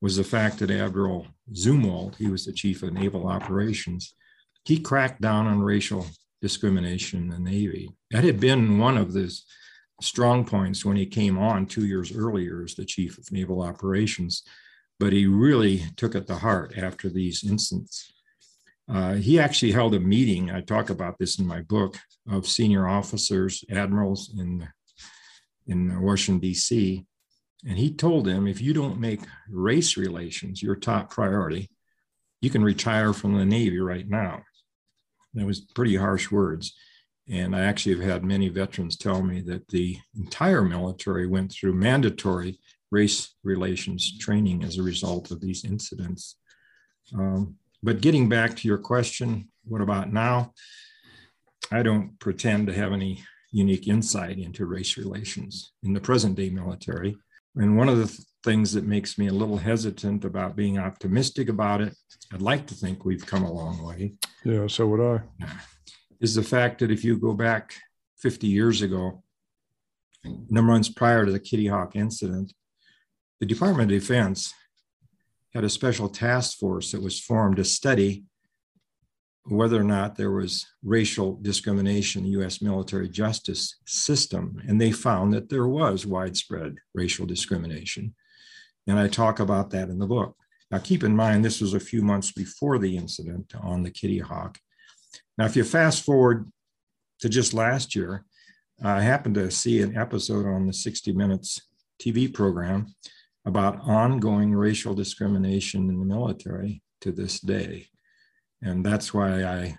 was 0.00 0.16
the 0.16 0.24
fact 0.24 0.58
that 0.58 0.70
Admiral 0.70 1.26
Zumwalt, 1.52 2.16
he 2.16 2.28
was 2.28 2.44
the 2.44 2.52
chief 2.52 2.82
of 2.82 2.92
naval 2.92 3.26
operations, 3.26 4.14
he 4.64 4.78
cracked 4.78 5.20
down 5.20 5.46
on 5.46 5.60
racial 5.60 6.06
discrimination 6.40 7.20
in 7.20 7.28
the 7.30 7.38
Navy. 7.38 7.90
That 8.10 8.24
had 8.24 8.38
been 8.38 8.78
one 8.78 8.96
of 8.96 9.12
the 9.12 9.34
strong 10.00 10.44
points 10.44 10.84
when 10.84 10.96
he 10.96 11.06
came 11.06 11.38
on 11.38 11.66
two 11.66 11.86
years 11.86 12.14
earlier 12.14 12.62
as 12.62 12.74
the 12.74 12.84
chief 12.84 13.18
of 13.18 13.32
naval 13.32 13.62
operations, 13.62 14.42
but 15.00 15.12
he 15.12 15.26
really 15.26 15.84
took 15.96 16.14
it 16.14 16.26
to 16.26 16.36
heart 16.36 16.76
after 16.76 17.08
these 17.08 17.44
incidents. 17.44 18.12
Uh, 18.88 19.14
he 19.14 19.38
actually 19.38 19.72
held 19.72 19.94
a 19.94 20.00
meeting, 20.00 20.50
I 20.50 20.60
talk 20.60 20.88
about 20.90 21.18
this 21.18 21.38
in 21.38 21.46
my 21.46 21.60
book, 21.62 21.98
of 22.30 22.46
senior 22.46 22.88
officers, 22.88 23.64
admirals 23.70 24.34
in, 24.38 24.68
in 25.66 26.00
Washington, 26.00 26.40
D.C. 26.40 27.04
And 27.66 27.78
he 27.78 27.92
told 27.92 28.24
them 28.24 28.46
if 28.46 28.60
you 28.60 28.72
don't 28.72 29.00
make 29.00 29.20
race 29.50 29.96
relations 29.96 30.62
your 30.62 30.76
top 30.76 31.10
priority, 31.10 31.70
you 32.40 32.50
can 32.50 32.62
retire 32.62 33.12
from 33.12 33.34
the 33.34 33.44
Navy 33.44 33.80
right 33.80 34.08
now. 34.08 34.42
That 35.34 35.46
was 35.46 35.60
pretty 35.60 35.96
harsh 35.96 36.30
words. 36.30 36.74
And 37.30 37.54
I 37.54 37.60
actually 37.60 37.96
have 37.96 38.10
had 38.10 38.24
many 38.24 38.48
veterans 38.48 38.96
tell 38.96 39.22
me 39.22 39.40
that 39.42 39.68
the 39.68 39.98
entire 40.16 40.62
military 40.62 41.26
went 41.26 41.52
through 41.52 41.74
mandatory 41.74 42.58
race 42.90 43.34
relations 43.44 44.16
training 44.18 44.64
as 44.64 44.78
a 44.78 44.82
result 44.82 45.30
of 45.30 45.40
these 45.40 45.64
incidents. 45.64 46.36
Um, 47.14 47.56
but 47.82 48.00
getting 48.00 48.28
back 48.28 48.56
to 48.56 48.68
your 48.68 48.78
question, 48.78 49.50
what 49.64 49.82
about 49.82 50.12
now? 50.12 50.52
I 51.70 51.82
don't 51.82 52.18
pretend 52.18 52.66
to 52.68 52.72
have 52.72 52.92
any 52.92 53.22
unique 53.52 53.88
insight 53.88 54.38
into 54.38 54.66
race 54.66 54.96
relations 54.96 55.72
in 55.82 55.92
the 55.92 56.00
present 56.00 56.36
day 56.36 56.50
military. 56.50 57.16
And 57.56 57.76
one 57.76 57.88
of 57.88 57.98
the 57.98 58.06
th- 58.06 58.20
things 58.44 58.72
that 58.72 58.84
makes 58.84 59.18
me 59.18 59.28
a 59.28 59.32
little 59.32 59.56
hesitant 59.58 60.24
about 60.24 60.56
being 60.56 60.78
optimistic 60.78 61.48
about 61.48 61.80
it, 61.80 61.94
I'd 62.32 62.42
like 62.42 62.66
to 62.68 62.74
think 62.74 63.04
we've 63.04 63.26
come 63.26 63.42
a 63.42 63.52
long 63.52 63.82
way. 63.82 64.14
Yeah, 64.44 64.66
so 64.66 64.86
would 64.86 65.00
I. 65.00 65.46
Is 66.20 66.34
the 66.34 66.42
fact 66.42 66.80
that 66.80 66.90
if 66.90 67.04
you 67.04 67.16
go 67.16 67.32
back 67.32 67.74
50 68.18 68.46
years 68.46 68.82
ago, 68.82 69.22
number 70.24 70.72
months 70.72 70.88
prior 70.88 71.24
to 71.24 71.32
the 71.32 71.38
Kitty 71.38 71.68
Hawk 71.68 71.94
incident, 71.94 72.52
the 73.40 73.46
Department 73.46 73.92
of 73.92 74.00
Defense 74.00 74.52
had 75.54 75.64
a 75.64 75.70
special 75.70 76.08
task 76.08 76.58
force 76.58 76.92
that 76.92 77.02
was 77.02 77.20
formed 77.20 77.56
to 77.56 77.64
study 77.64 78.24
whether 79.44 79.80
or 79.80 79.84
not 79.84 80.16
there 80.16 80.30
was 80.30 80.66
racial 80.82 81.38
discrimination 81.40 82.24
in 82.24 82.32
the 82.32 82.42
US 82.42 82.60
military 82.60 83.08
justice 83.08 83.76
system. 83.86 84.60
And 84.68 84.80
they 84.80 84.92
found 84.92 85.32
that 85.32 85.48
there 85.48 85.68
was 85.68 86.04
widespread 86.04 86.76
racial 86.94 87.26
discrimination. 87.26 88.14
And 88.86 88.98
I 88.98 89.08
talk 89.08 89.40
about 89.40 89.70
that 89.70 89.88
in 89.88 89.98
the 89.98 90.06
book. 90.06 90.36
Now, 90.70 90.78
keep 90.78 91.02
in 91.02 91.16
mind, 91.16 91.44
this 91.44 91.60
was 91.60 91.72
a 91.72 91.80
few 91.80 92.02
months 92.02 92.30
before 92.30 92.78
the 92.78 92.96
incident 92.96 93.54
on 93.58 93.82
the 93.82 93.90
Kitty 93.90 94.18
Hawk. 94.18 94.58
Now, 95.38 95.44
if 95.44 95.54
you 95.54 95.62
fast 95.62 96.04
forward 96.04 96.50
to 97.20 97.28
just 97.28 97.54
last 97.54 97.94
year, 97.94 98.24
I 98.82 99.00
happened 99.00 99.36
to 99.36 99.52
see 99.52 99.80
an 99.80 99.96
episode 99.96 100.46
on 100.46 100.66
the 100.66 100.72
60 100.72 101.12
Minutes 101.12 101.60
TV 102.02 102.32
program 102.32 102.94
about 103.44 103.80
ongoing 103.82 104.52
racial 104.52 104.94
discrimination 104.94 105.88
in 105.88 106.00
the 106.00 106.04
military 106.04 106.82
to 107.02 107.12
this 107.12 107.38
day. 107.38 107.86
And 108.62 108.84
that's 108.84 109.14
why 109.14 109.44
I 109.44 109.78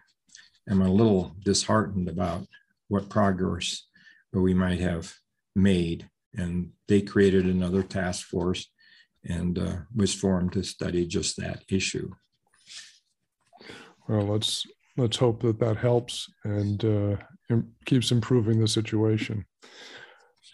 am 0.70 0.82
a 0.82 0.92
little 0.92 1.36
disheartened 1.44 2.08
about 2.08 2.48
what 2.88 3.10
progress 3.10 3.86
we 4.32 4.54
might 4.54 4.80
have 4.80 5.14
made. 5.56 6.10
And 6.34 6.72
they 6.88 7.02
created 7.02 7.46
another 7.46 7.84
task 7.84 8.28
force 8.28 8.66
and 9.26 9.60
uh, 9.60 9.76
was 9.94 10.14
formed 10.14 10.54
to 10.54 10.64
study 10.64 11.06
just 11.06 11.36
that 11.38 11.64
issue. 11.70 12.12
Well, 14.08 14.28
let's 14.28 14.66
let's 15.00 15.18
hope 15.18 15.42
that 15.42 15.60
that 15.60 15.78
helps 15.78 16.30
and 16.44 16.84
uh, 16.86 17.16
keeps 17.86 18.12
improving 18.12 18.60
the 18.60 18.68
situation. 18.68 19.46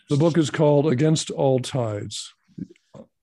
The 0.09 0.17
book 0.17 0.37
is 0.37 0.49
called 0.49 0.87
Against 0.87 1.31
All 1.31 1.59
Tides 1.59 2.33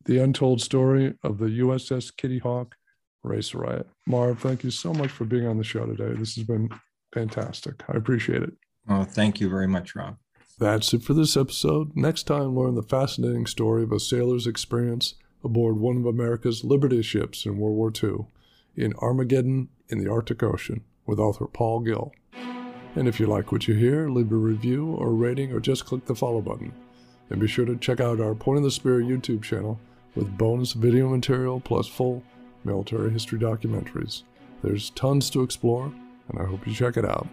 The 0.04 0.18
Untold 0.18 0.60
Story 0.60 1.14
of 1.22 1.38
the 1.38 1.46
USS 1.46 2.14
Kitty 2.16 2.38
Hawk 2.38 2.74
Race 3.22 3.54
Riot. 3.54 3.88
Marv, 4.06 4.40
thank 4.40 4.64
you 4.64 4.70
so 4.70 4.92
much 4.92 5.10
for 5.10 5.24
being 5.24 5.46
on 5.46 5.58
the 5.58 5.64
show 5.64 5.86
today. 5.86 6.12
This 6.18 6.34
has 6.34 6.44
been 6.44 6.68
fantastic. 7.14 7.82
I 7.88 7.96
appreciate 7.96 8.42
it. 8.42 8.52
Oh, 8.88 9.04
thank 9.04 9.40
you 9.40 9.48
very 9.48 9.68
much, 9.68 9.94
Rob. 9.94 10.16
That's 10.58 10.92
it 10.92 11.02
for 11.02 11.14
this 11.14 11.36
episode. 11.36 11.92
Next 11.94 12.24
time, 12.24 12.56
learn 12.56 12.74
the 12.74 12.82
fascinating 12.82 13.46
story 13.46 13.84
of 13.84 13.92
a 13.92 14.00
sailor's 14.00 14.46
experience 14.46 15.14
aboard 15.44 15.78
one 15.78 15.98
of 15.98 16.06
America's 16.06 16.64
Liberty 16.64 17.02
ships 17.02 17.46
in 17.46 17.58
World 17.58 17.76
War 17.76 17.92
II 18.02 18.26
in 18.76 18.92
Armageddon 18.94 19.68
in 19.88 19.98
the 19.98 20.10
Arctic 20.10 20.42
Ocean 20.42 20.82
with 21.06 21.18
author 21.18 21.46
Paul 21.46 21.80
Gill. 21.80 22.12
And 22.94 23.08
if 23.08 23.18
you 23.18 23.26
like 23.26 23.52
what 23.52 23.66
you 23.66 23.74
hear, 23.74 24.08
leave 24.08 24.30
a 24.32 24.36
review 24.36 24.92
or 24.92 25.12
rating 25.12 25.52
or 25.52 25.60
just 25.60 25.86
click 25.86 26.04
the 26.04 26.14
follow 26.14 26.40
button. 26.40 26.72
And 27.30 27.40
be 27.40 27.46
sure 27.46 27.64
to 27.64 27.76
check 27.76 28.00
out 28.00 28.20
our 28.20 28.34
Point 28.34 28.58
of 28.58 28.64
the 28.64 28.70
Spear 28.70 29.00
YouTube 29.00 29.42
channel 29.42 29.80
with 30.14 30.36
bonus 30.36 30.72
video 30.72 31.08
material 31.08 31.60
plus 31.60 31.86
full 31.86 32.22
military 32.64 33.10
history 33.10 33.38
documentaries. 33.38 34.22
There's 34.62 34.90
tons 34.90 35.30
to 35.30 35.42
explore, 35.42 35.92
and 36.28 36.38
I 36.38 36.44
hope 36.44 36.66
you 36.66 36.74
check 36.74 36.96
it 36.96 37.04
out. 37.04 37.26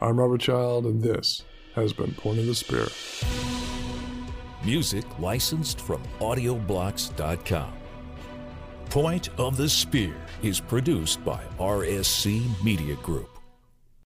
I'm 0.00 0.18
Robert 0.20 0.40
Child, 0.40 0.86
and 0.86 1.02
this 1.02 1.42
has 1.74 1.92
been 1.92 2.12
Point 2.14 2.38
of 2.38 2.46
the 2.46 2.54
Spear. 2.54 2.86
Music 4.64 5.04
licensed 5.18 5.80
from 5.80 6.02
audioblocks.com. 6.20 7.79
Point 8.90 9.28
of 9.38 9.56
the 9.56 9.68
Spear 9.68 10.16
is 10.42 10.58
produced 10.58 11.24
by 11.24 11.40
RSC 11.60 12.42
Media 12.64 12.96
Group. 12.96 13.29